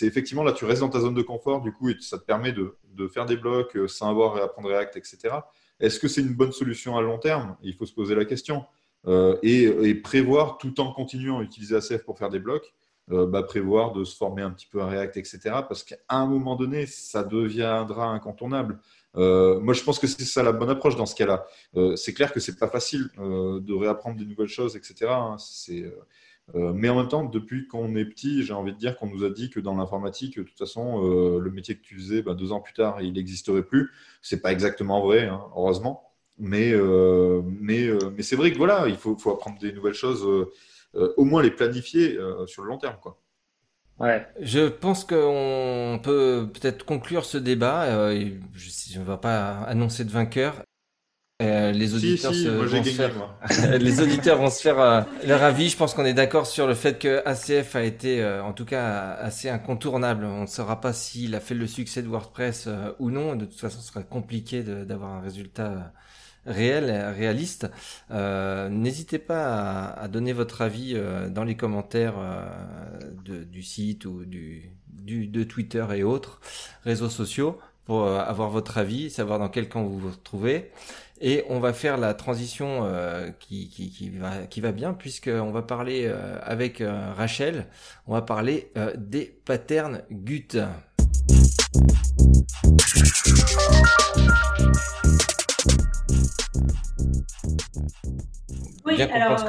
[0.02, 2.52] effectivement là, tu restes dans ta zone de confort, du coup, et ça te permet
[2.52, 2.76] de,
[3.08, 5.18] faire des blocs euh, sans avoir à apprendre React, etc.
[5.80, 7.58] Est-ce que c'est une bonne solution à long terme?
[7.62, 8.66] Il faut se poser la question.
[9.42, 12.74] et, prévoir, tout en continuant à utiliser ACF pour faire des blocs,
[13.10, 15.40] bah, prévoir de se former un petit peu à React, etc.
[15.68, 18.80] Parce qu'à un moment donné, ça deviendra incontournable.
[19.16, 21.46] moi, je pense que c'est ça la bonne approche dans ce cas-là.
[21.98, 25.08] c'est clair que c'est pas facile de réapprendre des nouvelles choses, etc.
[25.10, 25.36] Hein.
[25.40, 25.92] C'est euh,
[26.54, 29.30] mais en même temps, depuis qu'on est petit, j'ai envie de dire qu'on nous a
[29.30, 32.52] dit que dans l'informatique, de toute façon, euh, le métier que tu faisais, bah, deux
[32.52, 33.92] ans plus tard, il n'existerait plus.
[34.22, 36.12] C'est pas exactement vrai, hein, heureusement.
[36.38, 40.28] Mais, euh, mais, mais c'est vrai que voilà, il faut, faut, apprendre des nouvelles choses,
[40.94, 42.98] au moins les planifier sur le long terme.
[43.02, 43.20] Quoi.
[44.00, 44.28] Ouais.
[44.40, 48.12] Je pense qu'on peut peut-être conclure ce débat.
[48.14, 50.56] je ne vais pas annoncer de vainqueur.
[51.44, 53.12] Euh, les auditeurs vont se faire,
[53.80, 55.70] les auditeurs vont se faire euh, leur avis.
[55.70, 58.66] Je pense qu'on est d'accord sur le fait que ACF a été, euh, en tout
[58.66, 60.26] cas, assez incontournable.
[60.26, 62.70] On ne saura pas s'il a fait le succès de WordPress
[63.00, 63.36] ou non.
[63.36, 65.94] De toute façon, ce sera compliqué d'avoir un résultat
[66.46, 67.70] réel, réaliste.
[68.12, 70.98] N'hésitez pas à, donner votre avis
[71.30, 72.16] dans les commentaires
[73.26, 76.40] de, du site ou du, du, de Twitter et autres
[76.84, 80.72] réseaux sociaux pour avoir votre avis, savoir dans quel camp vous vous retrouvez.
[81.26, 85.52] Et on va faire la transition euh, qui, qui, qui, va, qui va bien puisqu'on
[85.52, 87.68] va parler euh, avec euh, Rachel,
[88.08, 90.60] on va parler des patterns GUT.
[98.86, 99.48] Oui, alors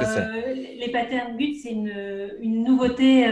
[0.55, 3.27] les patterns GUT, c'est une, une, nouveauté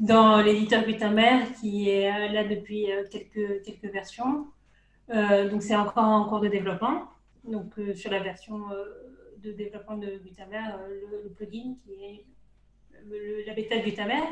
[0.00, 4.48] dans l'éditeur Gutenberg qui est là depuis quelques, quelques versions.
[5.08, 7.13] donc c'est encore en cours de développement
[7.44, 8.84] donc euh, sur la version euh,
[9.38, 12.26] de développement de Gutenberg, euh, le, plugin qui est
[13.46, 14.24] la bêta de Gutenberg,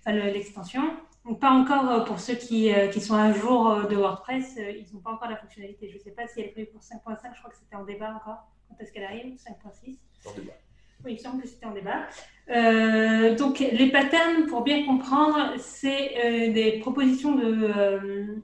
[0.00, 0.82] enfin l'extension.
[1.24, 5.12] Donc pas encore pour ceux qui, qui, sont à jour de WordPress, ils n'ont pas
[5.12, 5.88] encore la fonctionnalité.
[5.88, 7.84] Je ne sais pas si elle est prévue pour 5.5, je crois que c'était en
[7.84, 8.48] débat encore.
[8.68, 10.52] Quand est-ce qu'elle arrive 5.6 En débat.
[11.04, 12.06] Oui, il me semble que c'était en débat.
[12.50, 18.42] Euh, donc, les patterns, pour bien comprendre, c'est euh, des propositions de,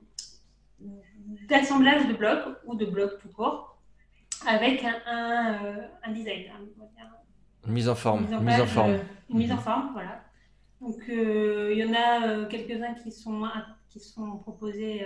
[1.49, 3.78] d'assemblage de blocs ou de blocs tout court
[4.47, 6.45] avec un, un, euh, un design.
[7.67, 8.23] Une mise en forme.
[8.23, 8.91] Mise en, mise en forme.
[8.93, 8.99] Euh,
[9.31, 10.25] une mise en forme, voilà.
[10.81, 13.43] Donc, euh, il y en a quelques-uns qui sont,
[13.89, 15.05] qui sont proposés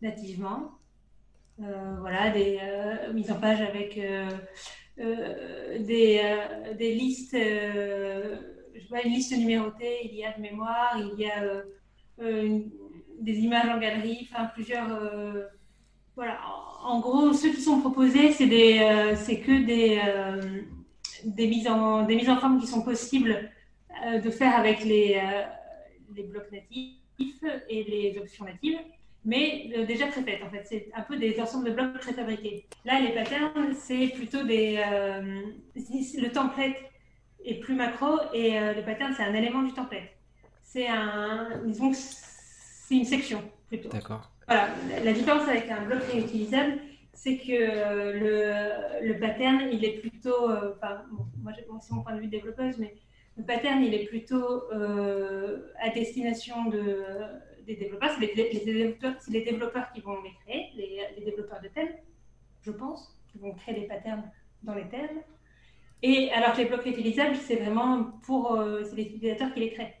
[0.00, 0.78] nativement.
[1.58, 2.60] voilà, des
[3.12, 4.00] mises en page avec
[4.96, 6.20] des,
[6.78, 11.42] des listes, je vois une liste numérotée, il y a de mémoire, il y a
[12.18, 14.88] des images en galerie, enfin plusieurs.
[16.20, 16.38] Voilà,
[16.84, 20.60] en gros, ceux qui sont proposés, c'est euh, que des, euh,
[21.24, 23.50] des, mises en, des mises en forme qui sont possibles
[24.04, 25.18] euh, de faire avec les,
[26.14, 28.76] les blocs natifs et les options natives,
[29.24, 30.42] mais déjà préfaites.
[30.42, 32.66] En fait, c'est un peu des ensembles de blocs préfabriqués.
[32.84, 34.74] Là, les patterns, c'est plutôt des.
[35.74, 36.76] le template
[37.46, 40.10] est plus macro et le pattern, c'est un élément du template.
[40.62, 41.62] C'est un.
[41.64, 43.88] Disons que c'est une section plutôt.
[43.88, 44.30] D'accord.
[44.50, 44.68] Voilà,
[45.04, 46.80] la différence avec un bloc réutilisable,
[47.12, 51.04] c'est que le, le, pattern, il est plutôt, euh, enfin,
[51.40, 52.96] moi c'est mon point de vue de développeuse, mais
[53.36, 57.00] le pattern, il est plutôt euh, à destination de,
[57.64, 58.10] des développeurs.
[58.10, 58.20] C'est
[59.30, 61.92] les, développeurs, qui vont les créer, les, développeurs de thèmes,
[62.62, 64.28] je pense, qui vont créer les patterns
[64.64, 65.22] dans les thèmes.
[66.02, 69.70] Et alors que les blocs réutilisables, c'est vraiment pour euh, c'est les utilisateurs qui les
[69.70, 69.94] créent.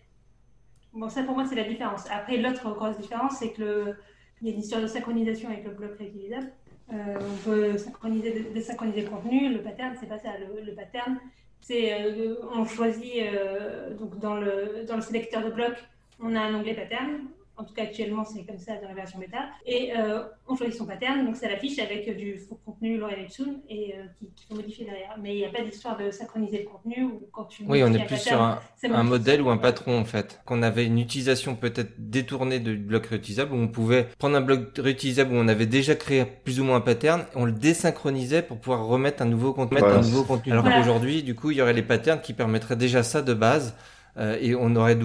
[0.92, 2.10] Bon, ça pour moi, c'est la différence.
[2.10, 3.96] Après, l'autre grosse différence, c'est que le,
[4.40, 6.50] il y a une histoire de synchronisation avec le bloc réutilisable.
[6.92, 9.52] Euh, on peut synchroniser, désynchroniser le contenu.
[9.52, 10.30] Le pattern, c'est pas ça.
[10.38, 11.18] Le, pattern,
[11.60, 15.78] c'est euh, on choisit euh, donc dans le dans le sélecteur de blocs,
[16.20, 17.20] on a un onglet pattern
[17.60, 20.76] en tout cas actuellement c'est comme ça dans la version bêta, et euh, on choisit
[20.76, 24.46] son pattern, donc ça l'affiche avec du faux contenu L'Oréal Epson et euh, qui, qui,
[24.46, 25.14] faut modifier derrière.
[25.20, 27.92] Mais il n'y a pas d'histoire de synchroniser le contenu ou quand tu Oui, on
[27.92, 30.40] est plus sur un, un modèle ou un patron en fait.
[30.46, 34.76] Qu'on avait une utilisation peut-être détournée du bloc réutilisable où on pouvait prendre un bloc
[34.78, 38.58] réutilisable où on avait déjà créé plus ou moins un pattern, on le désynchronisait pour
[38.58, 39.78] pouvoir remettre un nouveau contenu.
[39.78, 40.52] un nouveau contenu.
[40.52, 43.74] Alors qu'aujourd'hui, du coup, il y aurait les patterns qui permettraient déjà ça de base.
[44.16, 44.98] Euh, et on aurait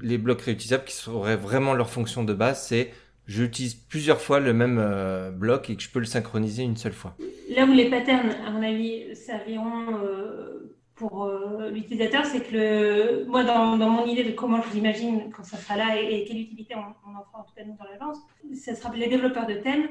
[0.00, 2.90] les blocs réutilisables qui auraient vraiment leur fonction de base, c'est
[3.26, 6.92] j'utilise plusieurs fois le même euh, bloc et que je peux le synchroniser une seule
[6.92, 7.14] fois.
[7.54, 11.28] Là où les patterns, à mon avis, serviront euh, pour
[11.72, 16.00] l'utilisateur, c'est que moi, dans, mon idée de comment je l'imagine quand ça sera là
[16.00, 18.18] et, quelle utilité on, en fera en tout cas nous dans l'agence,
[18.54, 19.88] ce sera les développeurs de thèmes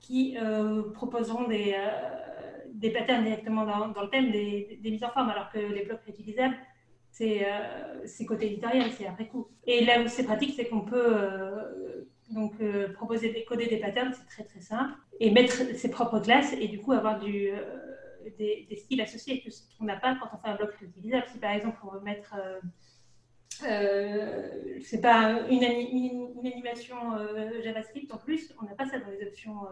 [0.00, 0.36] qui
[0.92, 1.74] proposeront des,
[2.74, 6.56] des patterns directement dans, le thème, des, mises en forme, alors que les blocs réutilisables
[7.20, 9.48] euh, c'est côté éditorial, c'est après coup.
[9.66, 13.78] Et là où c'est pratique, c'est qu'on peut euh, donc euh, proposer des coder des
[13.78, 17.50] patterns, c'est très très simple, et mettre ses propres classes et du coup avoir du,
[18.38, 21.26] des, styles associés, ce qu'on n'a pas quand on fait un bloc réutilisable.
[21.32, 22.34] Si par exemple on veut mettre
[25.02, 26.96] pas une, une, animation
[27.62, 29.66] JavaScript en plus, on n'a pas ça dans les options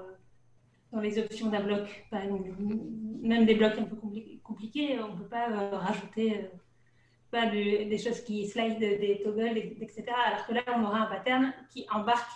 [0.92, 2.06] dans les options d'un bloc.
[2.12, 3.96] même des blocs un peu
[4.42, 6.48] compliqués, on ne peut pas rajouter
[7.30, 10.04] pas des choses qui slide des toggles, etc.
[10.26, 12.30] Alors que là, on aura un pattern qui embarque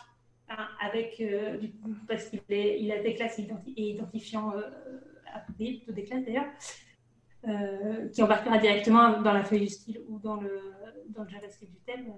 [0.48, 1.58] hein, avec, euh,
[2.06, 4.62] parce qu'il il a des classes et identifiants euh,
[5.56, 6.50] plutôt des classes d'ailleurs,
[7.48, 10.60] euh, qui embarquera directement dans la feuille du style ou dans le,
[11.08, 12.12] dans le JavaScript du thème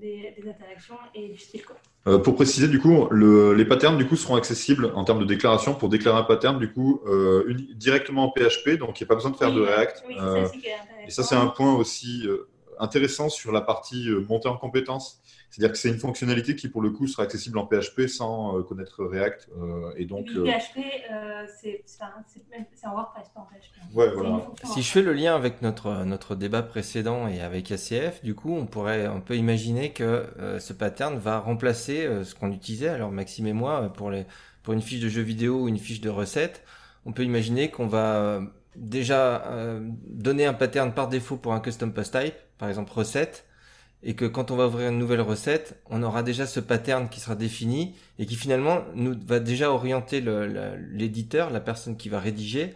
[0.00, 1.64] des, interactions et du style.
[1.64, 1.76] Quoi.
[2.06, 5.24] Euh, pour préciser, du coup, le, les patterns du coup seront accessibles en termes de
[5.24, 9.08] déclaration pour déclarer un pattern du coup euh, directement en PHP, donc il n'y a
[9.08, 10.04] pas besoin de faire de React.
[10.08, 10.46] Oui, euh,
[11.06, 12.26] et ça, c'est un point aussi
[12.78, 15.20] intéressant sur la partie montée en compétences.
[15.50, 18.62] C'est-à-dire que c'est une fonctionnalité qui, pour le coup, sera accessible en PHP sans euh,
[18.62, 19.48] connaître React.
[19.58, 20.78] Euh, et donc, PHP,
[21.10, 21.82] euh, c'est
[22.86, 23.94] en WordPress, pas en PHP.
[23.96, 24.46] Ouais, voilà.
[24.62, 28.54] Si je fais le lien avec notre, notre débat précédent et avec ACF, du coup,
[28.54, 30.26] on, pourrait, on peut imaginer que
[30.60, 32.88] ce pattern va remplacer ce qu'on utilisait.
[32.88, 34.26] Alors, Maxime et moi, pour, les,
[34.62, 36.62] pour une fiche de jeu vidéo ou une fiche de recette,
[37.06, 38.40] on peut imaginer qu'on va
[38.76, 39.44] déjà
[40.06, 43.46] donner un pattern par défaut pour un custom post type, par exemple recette,
[44.02, 47.20] et que quand on va ouvrir une nouvelle recette, on aura déjà ce pattern qui
[47.20, 50.22] sera défini et qui finalement nous va déjà orienter
[50.92, 52.74] l'éditeur, la personne qui va rédiger,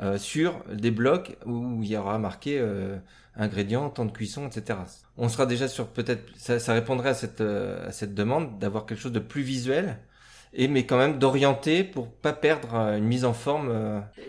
[0.00, 2.96] euh, sur des blocs où il y aura marqué euh,
[3.36, 4.78] ingrédients, temps de cuisson, etc.
[5.18, 8.86] On sera déjà sur peut-être, ça, ça, répondrait à cette, euh, à cette demande d'avoir
[8.86, 9.98] quelque chose de plus visuel,
[10.52, 13.68] et mais quand même d'orienter pour pas perdre euh, une mise en forme.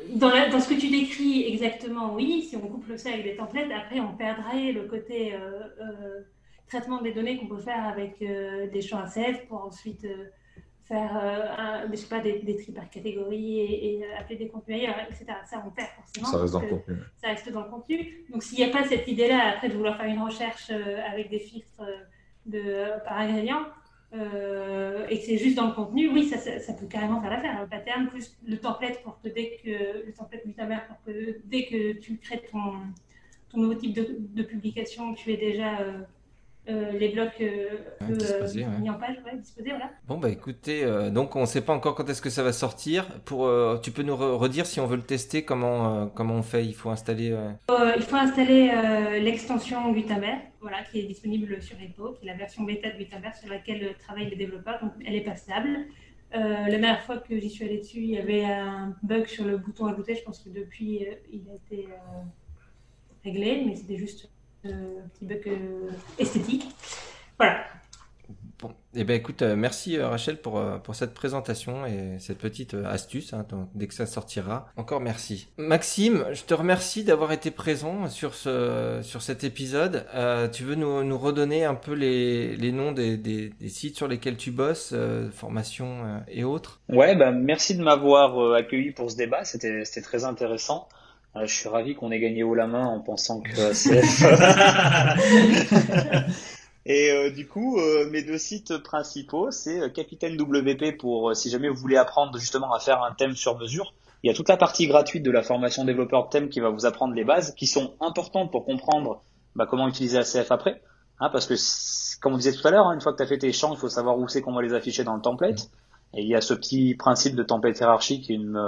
[0.10, 2.48] Dans, dans, ce que tu décris exactement, oui.
[2.50, 5.34] Si on couple ça avec des templates, après on perdrait le côté
[6.68, 10.06] traitement des données qu'on peut faire avec des champs ACF pour ensuite
[10.92, 14.48] faire euh, un, je sais pas, des, des tri par catégorie et, euh, appeler des
[14.48, 15.26] contenus ailleurs, etc.
[15.50, 16.28] Ça, on perd forcément.
[16.28, 16.96] Ça reste dans le contenu.
[17.22, 18.26] Ça reste dans le contenu.
[18.30, 21.30] Donc, s'il n'y a pas cette idée-là, après, de vouloir faire une recherche euh, avec
[21.30, 21.82] des filtres
[22.46, 23.62] de, par ingrédient,
[24.14, 27.62] et que c'est juste dans le contenu, oui, ça, peut carrément faire l'affaire.
[27.62, 30.44] Le pattern plus le template pour que dès que le template
[31.46, 32.74] dès que tu crées ton,
[33.54, 36.02] nouveau type de, de publication, tu es déjà euh,
[36.68, 37.70] les blocs euh,
[38.02, 39.92] euh, mis en page, disposés, voilà.
[40.08, 43.08] Bon bah écoutez, donc on ne sait pas encore quand est-ce que ça va sortir.
[43.22, 43.50] Pour,
[43.82, 46.66] tu peux nous redire si on veut le tester, comment comment on fait?
[46.66, 47.36] Il faut installer.
[47.70, 48.72] il faut installer
[49.22, 53.34] l'extension Gutenberg, voilà, qui est disponible sur Repo, qui est la version bêta de Gutenberg
[53.36, 54.80] sur laquelle travaillent les développeurs.
[54.82, 55.80] Donc elle est pas stable.
[56.34, 59.58] la dernière fois que j'y suis allée dessus, il y avait un bug sur le
[59.58, 60.16] bouton ajouter.
[60.16, 61.88] Je pense que depuis, il a été
[63.24, 64.30] réglé, mais c'était juste
[64.62, 65.90] petit bug euh,
[66.20, 66.66] esthétique.
[67.38, 67.64] Voilà.
[68.60, 72.38] Bon, et eh ben écoute, euh, merci euh, Rachel pour, pour cette présentation et cette
[72.38, 73.34] petite astuce.
[73.34, 73.44] Hein,
[73.74, 75.48] dès que ça sortira, encore merci.
[75.58, 80.06] Maxime, je te remercie d'avoir été présent sur ce sur cet épisode.
[80.54, 84.08] tu veux nous, nous redonner un peu les, les noms des, des, des sites sur
[84.08, 84.94] lesquels tu bosses,
[85.32, 86.82] formation et autres?
[86.88, 89.44] Ouais, ben merci de m'avoir accueilli pour ce débat.
[89.44, 90.88] C'était c'était très intéressant.
[91.34, 94.24] Ah, je suis ravi qu'on ait gagné haut la main en pensant que CF.
[96.86, 101.50] Et euh, du coup, euh, mes deux sites principaux, c'est euh, Capitaine WP pour si
[101.50, 103.94] jamais vous voulez apprendre justement à faire un thème sur mesure.
[104.24, 106.70] Il y a toute la partie gratuite de la formation développeur de thème qui va
[106.70, 109.24] vous apprendre les bases, qui sont importantes pour comprendre
[109.56, 110.82] bah, comment utiliser ACF après.
[111.20, 111.54] Hein, parce que,
[112.20, 113.74] comme on disait tout à l'heure, hein, une fois que tu as fait tes champs,
[113.74, 115.70] il faut savoir où c'est qu'on va les afficher dans le template.
[116.14, 118.60] Et il y a ce petit principe de template hiérarchique, une,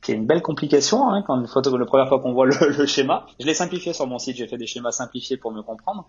[0.00, 2.86] qui est une belle complication hein, quand une photo, la première fois qu'on voit le,
[2.86, 3.26] schéma.
[3.40, 6.08] Je l'ai simplifié sur mon site, j'ai fait des schémas simplifiés pour me comprendre.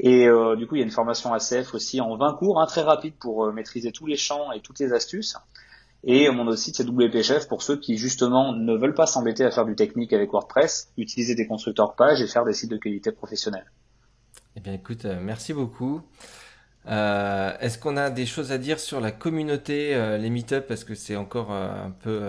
[0.00, 2.66] Et euh, du coup, il y a une formation ACF aussi en 20 cours, hein,
[2.66, 5.36] très rapide pour euh, maîtriser tous les champs et toutes les astuces.
[6.04, 9.50] Et mon autre site, c'est WPChef pour ceux qui justement ne veulent pas s'embêter à
[9.50, 13.10] faire du technique avec WordPress, utiliser des constructeurs pages et faire des sites de qualité
[13.10, 13.66] professionnelle.
[14.54, 16.02] Eh bien, écoute, euh, merci beaucoup.
[16.86, 21.16] Est-ce qu'on a des choses à dire sur la communauté, les meet-up, parce que c'est
[21.16, 22.22] encore un peu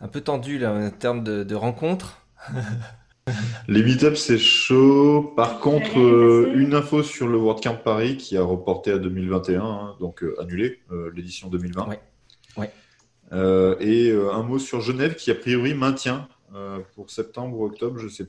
[0.00, 2.26] un peu tendu là en termes de, rencontres.
[3.68, 5.32] Les meetups, c'est chaud.
[5.36, 9.96] Par contre, euh, une info sur le WordCamp Paris qui a reporté à 2021, hein,
[10.00, 11.88] donc euh, annulé, euh, l'édition 2020.
[12.56, 12.70] Ouais.
[13.80, 16.28] et un mot sur Genève qui, a priori, maintient
[16.96, 18.26] pour septembre ou octobre, je ne sais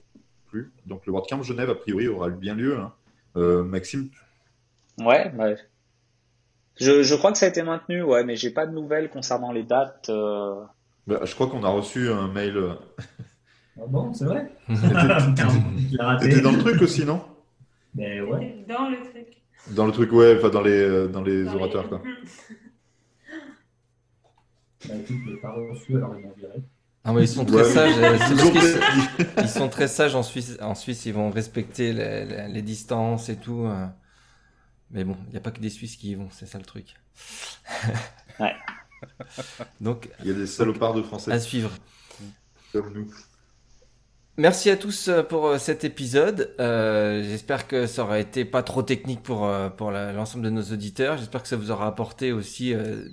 [0.47, 0.71] plus.
[0.85, 2.77] Donc, le WordCamp Genève, a priori, aura bien lieu.
[2.77, 2.93] Hein.
[3.63, 4.09] Maxime
[4.99, 5.31] Ouais,
[6.79, 9.51] Je, je, crois que ça a été maintenu, ouais, mais j'ai pas de nouvelles concernant
[9.51, 10.11] les dates.
[11.11, 12.55] Bah, je crois qu'on a reçu un mail.
[12.55, 12.73] Euh,
[13.77, 14.49] ah bon, c'est vrai
[16.21, 17.21] T'étais dans le truc aussi, non?
[17.93, 18.63] Mais ouais.
[18.65, 19.41] Dans le truc.
[19.71, 22.01] Dans le truc, ouais, enfin dans les, euh, dans les orateurs, quoi.
[24.87, 26.55] Bah écoute, je pas reçu, alors ils m'ont viré.
[27.03, 27.93] Ah mais ils sont très sages.
[27.99, 28.17] Euh,
[29.37, 30.57] ils, sont très sages en Suisse.
[30.59, 33.67] En Suisse, ils vont respecter les, les distances et tout.
[34.89, 36.65] Mais bon, il n'y a pas que des Suisses qui y vont, c'est ça le
[36.65, 36.95] truc.
[38.39, 38.55] ouais.
[39.81, 41.31] Donc, il y a des salopards de français.
[41.31, 41.71] À suivre.
[42.71, 43.07] Comme nous.
[44.37, 46.55] Merci à tous euh, pour euh, cet épisode.
[46.59, 51.17] Euh, J'espère que ça aura été pas trop technique pour, pour l'ensemble de nos auditeurs.
[51.17, 53.03] J'espère que ça vous aura apporté aussi euh,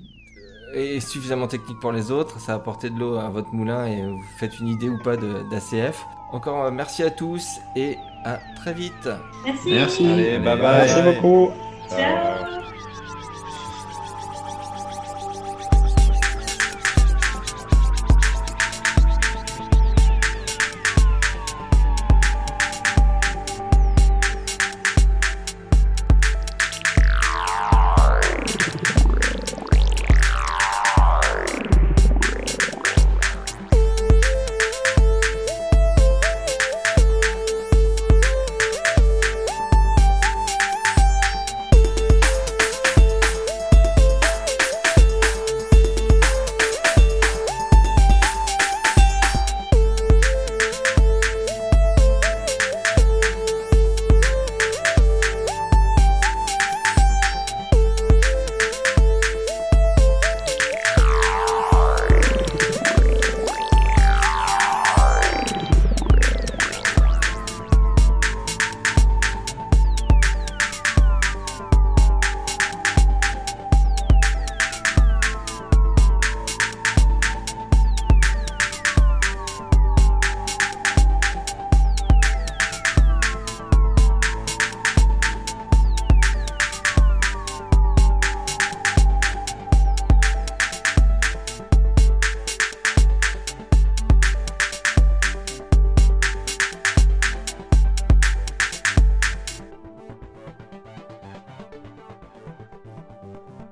[0.75, 2.41] et suffisamment technique pour les autres.
[2.41, 5.17] Ça a apporté de l'eau à votre moulin et vous faites une idée ou pas
[5.17, 6.07] d'ACF.
[6.31, 9.09] Encore merci à tous et à très vite.
[9.45, 9.71] Merci.
[9.71, 10.07] Merci.
[10.07, 10.87] Allez, bye bye.
[10.87, 11.51] Merci beaucoup.
[11.91, 12.68] Ciao.